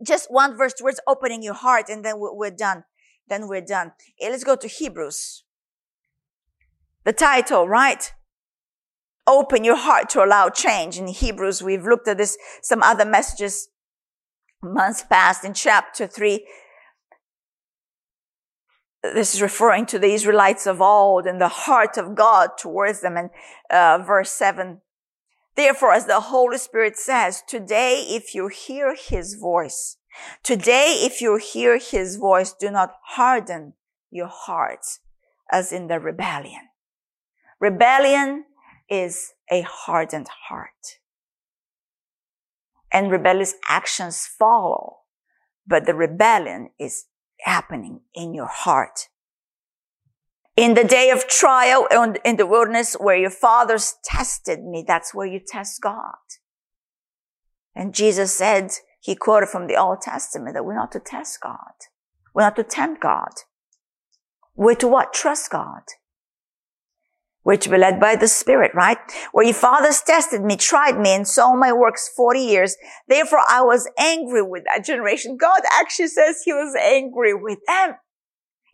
just 0.05 0.31
one 0.31 0.57
verse 0.57 0.75
towards 0.75 1.01
opening 1.07 1.43
your 1.43 1.55
heart 1.55 1.89
and 1.89 2.05
then 2.05 2.15
we're 2.19 2.51
done. 2.51 2.85
Then 3.29 3.49
we're 3.49 3.61
done. 3.61 3.93
Let's 4.21 4.45
go 4.45 4.57
to 4.57 4.69
Hebrews. 4.69 5.45
The 7.05 7.13
title, 7.13 7.69
right? 7.69 8.13
Open 9.27 9.65
your 9.65 9.77
heart 9.77 10.09
to 10.11 10.25
allow 10.25 10.49
change. 10.49 10.99
In 10.99 11.09
Hebrews, 11.09 11.63
we've 11.63 11.85
looked 11.85 12.09
at 12.09 12.19
this, 12.19 12.37
some 12.63 12.83
other 12.83 13.05
messages 13.05 13.69
months 14.63 15.05
past 15.05 15.45
in 15.45 15.55
chapter 15.55 16.07
three 16.07 16.47
this 19.15 19.35
is 19.35 19.43
referring 19.43 19.87
to 19.87 19.99
the 19.99 20.13
Israelites 20.13 20.67
of 20.67 20.81
old 20.81 21.27
and 21.27 21.41
the 21.41 21.49
heart 21.49 21.97
of 21.97 22.15
God 22.15 22.51
towards 22.59 23.01
them. 23.01 23.17
And 23.17 23.31
uh, 23.71 23.99
verse 24.05 24.31
7 24.31 24.81
Therefore, 25.57 25.93
as 25.93 26.05
the 26.05 26.21
Holy 26.21 26.59
Spirit 26.59 26.99
says, 26.99 27.43
today, 27.49 28.05
if 28.09 28.35
you 28.35 28.49
hear 28.49 28.95
his 28.95 29.35
voice, 29.35 29.97
today, 30.43 30.99
if 31.01 31.23
you 31.23 31.39
hear 31.39 31.79
his 31.79 32.17
voice, 32.17 32.53
do 32.53 32.71
not 32.71 32.93
harden 33.03 33.73
your 34.11 34.29
hearts 34.29 35.01
as 35.51 35.73
in 35.73 35.87
the 35.87 35.99
rebellion. 35.99 36.69
Rebellion 37.59 38.45
is 38.91 39.33
a 39.51 39.63
hardened 39.63 40.29
heart. 40.49 40.99
And 42.93 43.11
rebellious 43.11 43.55
actions 43.67 44.27
follow, 44.27 44.99
but 45.67 45.87
the 45.87 45.95
rebellion 45.95 46.71
is 46.79 47.07
happening 47.47 48.01
in 48.15 48.35
your 48.35 48.49
heart. 48.49 49.09
In 50.57 50.75
the 50.75 50.85
day 50.85 51.11
of 51.11 51.29
trial 51.29 51.87
in 52.25 52.37
the 52.37 52.47
wilderness 52.47 52.95
where 52.95 53.17
your 53.17 53.31
fathers 53.31 53.95
tested 54.05 54.65
me, 54.65 54.85
that's 54.87 55.15
where 55.15 55.27
you 55.27 55.41
test 55.47 55.81
God. 55.81 56.15
And 57.75 57.95
Jesus 57.95 58.33
said, 58.33 58.71
he 59.01 59.15
quoted 59.15 59.49
from 59.49 59.67
the 59.67 59.77
Old 59.77 60.01
Testament 60.01 60.55
that 60.55 60.65
we're 60.65 60.75
not 60.75 60.93
to 60.93 61.01
test 61.01 61.41
God. 61.41 61.75
We're 62.35 62.43
not 62.43 62.57
to 62.57 62.65
tempt 62.65 63.01
God. 63.01 63.33
We're 64.55 64.75
to 64.77 64.89
what? 64.89 65.13
Trust 65.13 65.51
God. 65.51 65.83
We're 67.47 67.57
to 67.59 67.71
be 67.71 67.79
led 67.79 68.01
by 68.01 68.17
the 68.17 68.27
Spirit, 68.27 68.73
right? 68.75 68.99
Where 69.31 69.45
your 69.45 69.55
fathers 69.55 70.03
tested 70.03 70.43
me, 70.43 70.57
tried 70.57 70.99
me, 70.99 71.11
and 71.11 71.29
saw 71.29 71.55
my 71.55 71.73
works 71.73 72.11
40 72.17 72.41
years. 72.41 72.77
Therefore, 73.07 73.39
I 73.49 73.63
was 73.63 73.89
angry 73.97 74.43
with 74.43 74.65
that 74.65 74.85
generation. 74.85 75.37
God 75.37 75.61
actually 75.73 76.09
says 76.09 76.43
he 76.45 76.53
was 76.53 76.75
angry 76.75 77.35
with 77.35 77.61
them. 77.69 77.95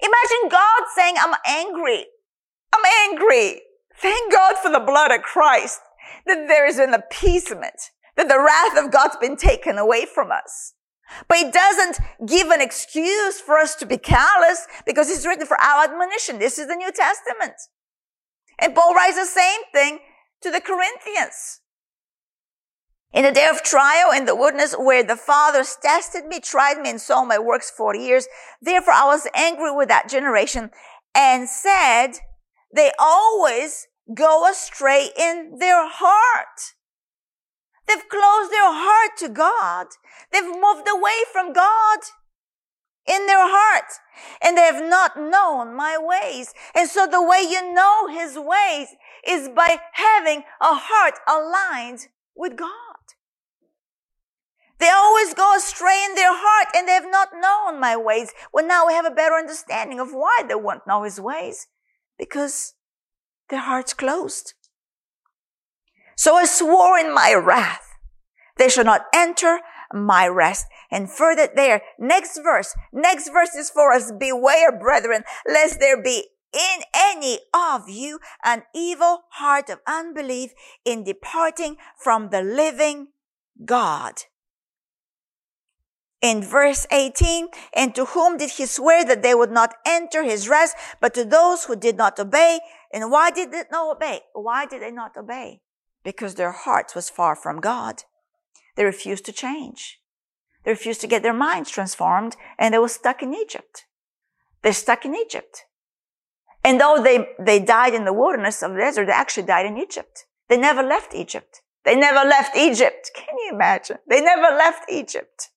Imagine 0.00 0.48
God 0.48 0.84
saying, 0.96 1.16
I'm 1.20 1.34
angry. 1.46 2.06
I'm 2.72 3.10
angry. 3.10 3.60
Thank 4.00 4.32
God 4.32 4.56
for 4.56 4.70
the 4.72 4.80
blood 4.80 5.12
of 5.12 5.20
Christ 5.20 5.80
that 6.26 6.46
there 6.48 6.66
is 6.66 6.78
an 6.78 6.94
appeasement, 6.94 7.90
that 8.16 8.28
the 8.28 8.40
wrath 8.40 8.82
of 8.82 8.90
God's 8.90 9.16
been 9.16 9.36
taken 9.36 9.76
away 9.76 10.06
from 10.06 10.30
us. 10.32 10.72
But 11.28 11.36
it 11.36 11.52
doesn't 11.52 11.98
give 12.26 12.48
an 12.48 12.62
excuse 12.62 13.38
for 13.38 13.58
us 13.58 13.74
to 13.76 13.84
be 13.84 13.98
callous 13.98 14.66
because 14.86 15.10
it's 15.10 15.26
written 15.26 15.46
for 15.46 15.60
our 15.60 15.84
admonition. 15.84 16.38
This 16.38 16.58
is 16.58 16.68
the 16.68 16.74
New 16.74 16.90
Testament. 16.90 17.52
And 18.62 18.76
Paul 18.76 18.94
writes 18.94 19.16
the 19.16 19.26
same 19.26 19.60
thing 19.74 19.98
to 20.40 20.50
the 20.50 20.60
Corinthians. 20.60 21.60
In 23.12 23.24
the 23.24 23.32
day 23.32 23.48
of 23.50 23.62
trial 23.62 24.12
in 24.12 24.24
the 24.24 24.36
wilderness 24.36 24.74
where 24.78 25.02
the 25.02 25.16
fathers 25.16 25.76
tested 25.82 26.26
me, 26.26 26.38
tried 26.38 26.78
me, 26.78 26.90
and 26.90 27.00
saw 27.00 27.24
my 27.24 27.40
works 27.40 27.70
40 27.70 27.98
years. 27.98 28.28
Therefore 28.62 28.94
I 28.94 29.04
was 29.04 29.26
angry 29.34 29.74
with 29.74 29.88
that 29.88 30.08
generation 30.08 30.70
and 31.12 31.48
said, 31.48 32.12
they 32.74 32.92
always 32.98 33.88
go 34.14 34.48
astray 34.48 35.10
in 35.18 35.56
their 35.58 35.86
heart. 35.86 36.74
They've 37.88 38.08
closed 38.08 38.52
their 38.52 38.72
heart 38.72 39.10
to 39.18 39.28
God. 39.28 39.88
They've 40.32 40.44
moved 40.44 40.88
away 40.88 41.18
from 41.32 41.52
God 41.52 41.98
in 43.06 43.26
their 43.26 43.38
heart 43.38 43.90
and 44.40 44.56
they 44.56 44.62
have 44.62 44.82
not 44.82 45.16
known 45.16 45.74
my 45.74 45.96
ways. 45.98 46.54
And 46.74 46.88
so 46.88 47.06
the 47.06 47.22
way 47.22 47.40
you 47.48 47.74
know 47.74 48.08
his 48.08 48.38
ways 48.38 48.88
is 49.26 49.48
by 49.48 49.78
having 49.92 50.44
a 50.60 50.74
heart 50.74 51.14
aligned 51.28 52.08
with 52.36 52.56
God. 52.56 52.70
They 54.78 54.90
always 54.90 55.32
go 55.34 55.54
astray 55.56 56.04
in 56.04 56.16
their 56.16 56.32
heart 56.32 56.68
and 56.74 56.88
they 56.88 56.92
have 56.92 57.08
not 57.08 57.28
known 57.32 57.78
my 57.78 57.96
ways. 57.96 58.32
Well, 58.52 58.66
now 58.66 58.86
we 58.86 58.94
have 58.94 59.06
a 59.06 59.12
better 59.12 59.34
understanding 59.34 60.00
of 60.00 60.10
why 60.12 60.42
they 60.46 60.56
won't 60.56 60.86
know 60.88 61.04
his 61.04 61.20
ways 61.20 61.68
because 62.18 62.74
their 63.48 63.60
heart's 63.60 63.94
closed. 63.94 64.54
So 66.16 66.34
I 66.34 66.46
swore 66.46 66.98
in 66.98 67.14
my 67.14 67.32
wrath, 67.34 67.86
they 68.56 68.68
shall 68.68 68.84
not 68.84 69.02
enter 69.14 69.60
my 69.92 70.26
rest. 70.26 70.66
And 70.92 71.10
further 71.10 71.48
there, 71.52 71.82
next 71.98 72.38
verse, 72.44 72.74
next 72.92 73.30
verse 73.30 73.54
is 73.56 73.70
for 73.70 73.92
us, 73.92 74.12
beware, 74.12 74.70
brethren, 74.70 75.24
lest 75.48 75.80
there 75.80 76.00
be 76.00 76.26
in 76.52 76.82
any 76.94 77.40
of 77.54 77.88
you 77.88 78.20
an 78.44 78.64
evil 78.74 79.22
heart 79.30 79.70
of 79.70 79.80
unbelief 79.86 80.52
in 80.84 81.02
departing 81.02 81.78
from 81.96 82.28
the 82.28 82.42
living 82.42 83.08
God 83.64 84.24
in 86.22 86.40
verse 86.42 86.86
18, 86.92 87.48
and 87.74 87.94
to 87.94 88.04
whom 88.04 88.36
did 88.36 88.50
he 88.50 88.66
swear 88.66 89.04
that 89.04 89.22
they 89.22 89.34
would 89.34 89.50
not 89.50 89.74
enter 89.84 90.22
his 90.22 90.48
rest, 90.48 90.76
but 91.00 91.12
to 91.14 91.24
those 91.24 91.64
who 91.64 91.74
did 91.74 91.96
not 91.96 92.18
obey? 92.18 92.60
And 92.92 93.10
why 93.10 93.30
did 93.30 93.50
they 93.50 93.64
not 93.72 93.96
obey? 93.96 94.20
Why 94.32 94.64
did 94.66 94.82
they 94.82 94.92
not 94.92 95.16
obey? 95.16 95.62
Because 96.04 96.36
their 96.36 96.52
hearts 96.52 96.94
was 96.94 97.10
far 97.10 97.34
from 97.34 97.60
God. 97.60 98.04
They 98.76 98.84
refused 98.84 99.24
to 99.26 99.32
change. 99.32 99.98
They 100.64 100.70
refused 100.70 101.00
to 101.02 101.06
get 101.06 101.22
their 101.22 101.32
minds 101.32 101.70
transformed, 101.70 102.36
and 102.58 102.72
they 102.72 102.78
were 102.78 102.88
stuck 102.88 103.22
in 103.22 103.34
Egypt. 103.34 103.84
They're 104.62 104.72
stuck 104.72 105.04
in 105.04 105.14
Egypt. 105.14 105.64
And 106.64 106.80
though 106.80 107.02
they, 107.02 107.28
they 107.38 107.58
died 107.58 107.94
in 107.94 108.04
the 108.04 108.12
wilderness 108.12 108.62
of 108.62 108.72
the 108.72 108.78
desert, 108.78 109.06
they 109.06 109.12
actually 109.12 109.46
died 109.46 109.66
in 109.66 109.76
Egypt. 109.76 110.26
They 110.48 110.56
never 110.56 110.82
left 110.82 111.14
Egypt. 111.14 111.62
They 111.84 111.96
never 111.96 112.28
left 112.28 112.56
Egypt. 112.56 113.10
Can 113.16 113.36
you 113.44 113.54
imagine? 113.54 113.98
They 114.08 114.20
never 114.20 114.56
left 114.56 114.90
Egypt 114.90 115.50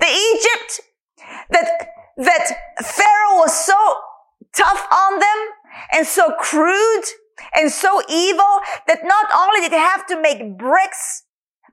the 0.00 0.06
Egypt 0.06 0.80
that, 1.50 1.88
that 2.16 2.46
Pharaoh 2.82 3.36
was 3.36 3.54
so 3.54 3.76
tough 4.54 4.86
on 4.90 5.18
them 5.20 5.38
and 5.92 6.06
so 6.06 6.32
crude 6.40 7.04
and 7.54 7.70
so 7.70 8.02
evil 8.08 8.60
that 8.86 9.00
not 9.04 9.26
only 9.32 9.60
did 9.60 9.72
they 9.72 9.78
have 9.78 10.06
to 10.06 10.20
make 10.20 10.58
bricks, 10.58 11.24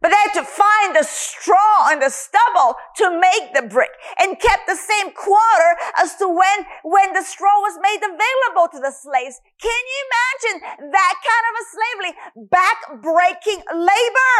but 0.01 0.09
they 0.09 0.21
had 0.25 0.37
to 0.41 0.45
find 0.45 0.95
the 0.95 1.03
straw 1.03 1.89
and 1.89 2.01
the 2.01 2.09
stubble 2.09 2.75
to 2.97 3.19
make 3.19 3.53
the 3.53 3.63
brick 3.67 3.91
and 4.19 4.39
kept 4.39 4.67
the 4.67 4.75
same 4.75 5.11
quarter 5.11 5.71
as 5.97 6.15
to 6.17 6.27
when, 6.27 6.65
when 6.83 7.13
the 7.13 7.23
straw 7.23 7.53
was 7.61 7.79
made 7.81 8.01
available 8.01 8.67
to 8.71 8.79
the 8.79 8.91
slaves. 8.91 9.39
Can 9.61 9.81
you 9.81 9.99
imagine 10.09 10.55
that 10.91 11.15
kind 11.21 11.45
of 11.49 11.53
a 11.57 11.65
slavery? 11.73 12.13
Back-breaking 12.49 13.61
labor 13.73 14.37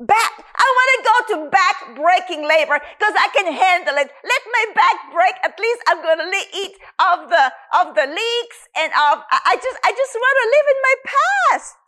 back. 0.00 0.32
I 0.56 0.64
want 0.64 0.88
to 0.96 1.00
go 1.04 1.16
to 1.28 1.36
back 1.52 1.76
breaking 1.92 2.48
labor 2.48 2.80
because 2.80 3.14
I 3.20 3.28
can 3.36 3.52
handle 3.52 3.96
it. 4.00 4.08
Let 4.08 4.42
my 4.48 4.64
back 4.72 5.12
break. 5.12 5.36
At 5.44 5.60
least 5.60 5.80
I'm 5.88 6.00
going 6.00 6.24
to 6.24 6.42
eat 6.56 6.74
of 6.96 7.28
the, 7.28 7.44
of 7.76 7.94
the 7.94 8.08
leeks 8.08 8.58
and 8.76 8.90
of, 8.96 9.20
I 9.28 9.60
just, 9.60 9.78
I 9.84 9.92
just 9.92 10.14
want 10.16 10.36
to 10.40 10.46
live 10.48 10.66
in 10.72 10.78
my 10.80 10.96
past. 11.04 11.79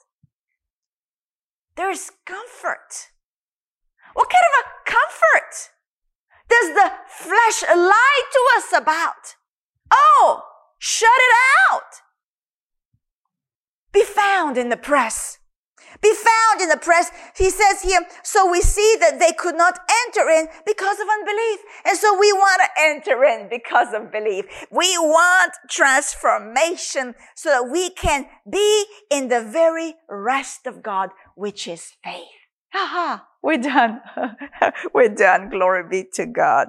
There's 1.77 2.11
comfort. 2.27 3.11
What 4.14 4.29
kind 4.29 4.45
of 4.53 4.64
a 4.64 4.91
comfort 4.91 5.70
does 6.49 6.75
the 6.75 6.93
flesh 7.09 7.62
lie 7.75 8.23
to 8.33 8.41
us 8.57 8.81
about? 8.81 9.37
Oh, 9.91 10.43
shut 10.79 11.09
it 11.09 11.35
out. 11.70 12.03
Be 13.93 14.05
found 14.05 14.59
in 14.59 14.68
the 14.68 14.77
press 14.77 15.39
be 16.01 16.12
found 16.14 16.61
in 16.61 16.68
the 16.68 16.76
press. 16.76 17.11
He 17.36 17.51
says 17.51 17.82
here, 17.82 18.01
so 18.22 18.51
we 18.51 18.61
see 18.61 18.97
that 19.01 19.18
they 19.18 19.32
could 19.32 19.57
not 19.57 19.78
enter 20.07 20.28
in 20.28 20.49
because 20.66 20.99
of 21.01 21.07
unbelief. 21.09 21.59
And 21.84 21.99
so 21.99 22.18
we 22.18 22.32
want 22.32 22.62
to 22.62 22.82
enter 22.82 23.24
in 23.24 23.49
because 23.49 23.93
of 23.93 24.12
belief. 24.12 24.47
We 24.70 24.97
want 24.99 25.53
transformation 25.68 27.14
so 27.34 27.51
that 27.51 27.70
we 27.70 27.90
can 27.90 28.26
be 28.49 28.84
in 29.11 29.28
the 29.28 29.43
very 29.43 29.95
rest 30.09 30.66
of 30.66 30.82
God, 30.82 31.11
which 31.34 31.66
is 31.66 31.93
faith. 32.03 32.26
Haha, 32.72 33.22
we're 33.43 33.59
done. 33.59 34.01
we're 34.95 35.14
done. 35.14 35.51
Glory 35.51 35.84
be 35.88 36.09
to 36.14 36.26
God. 36.26 36.68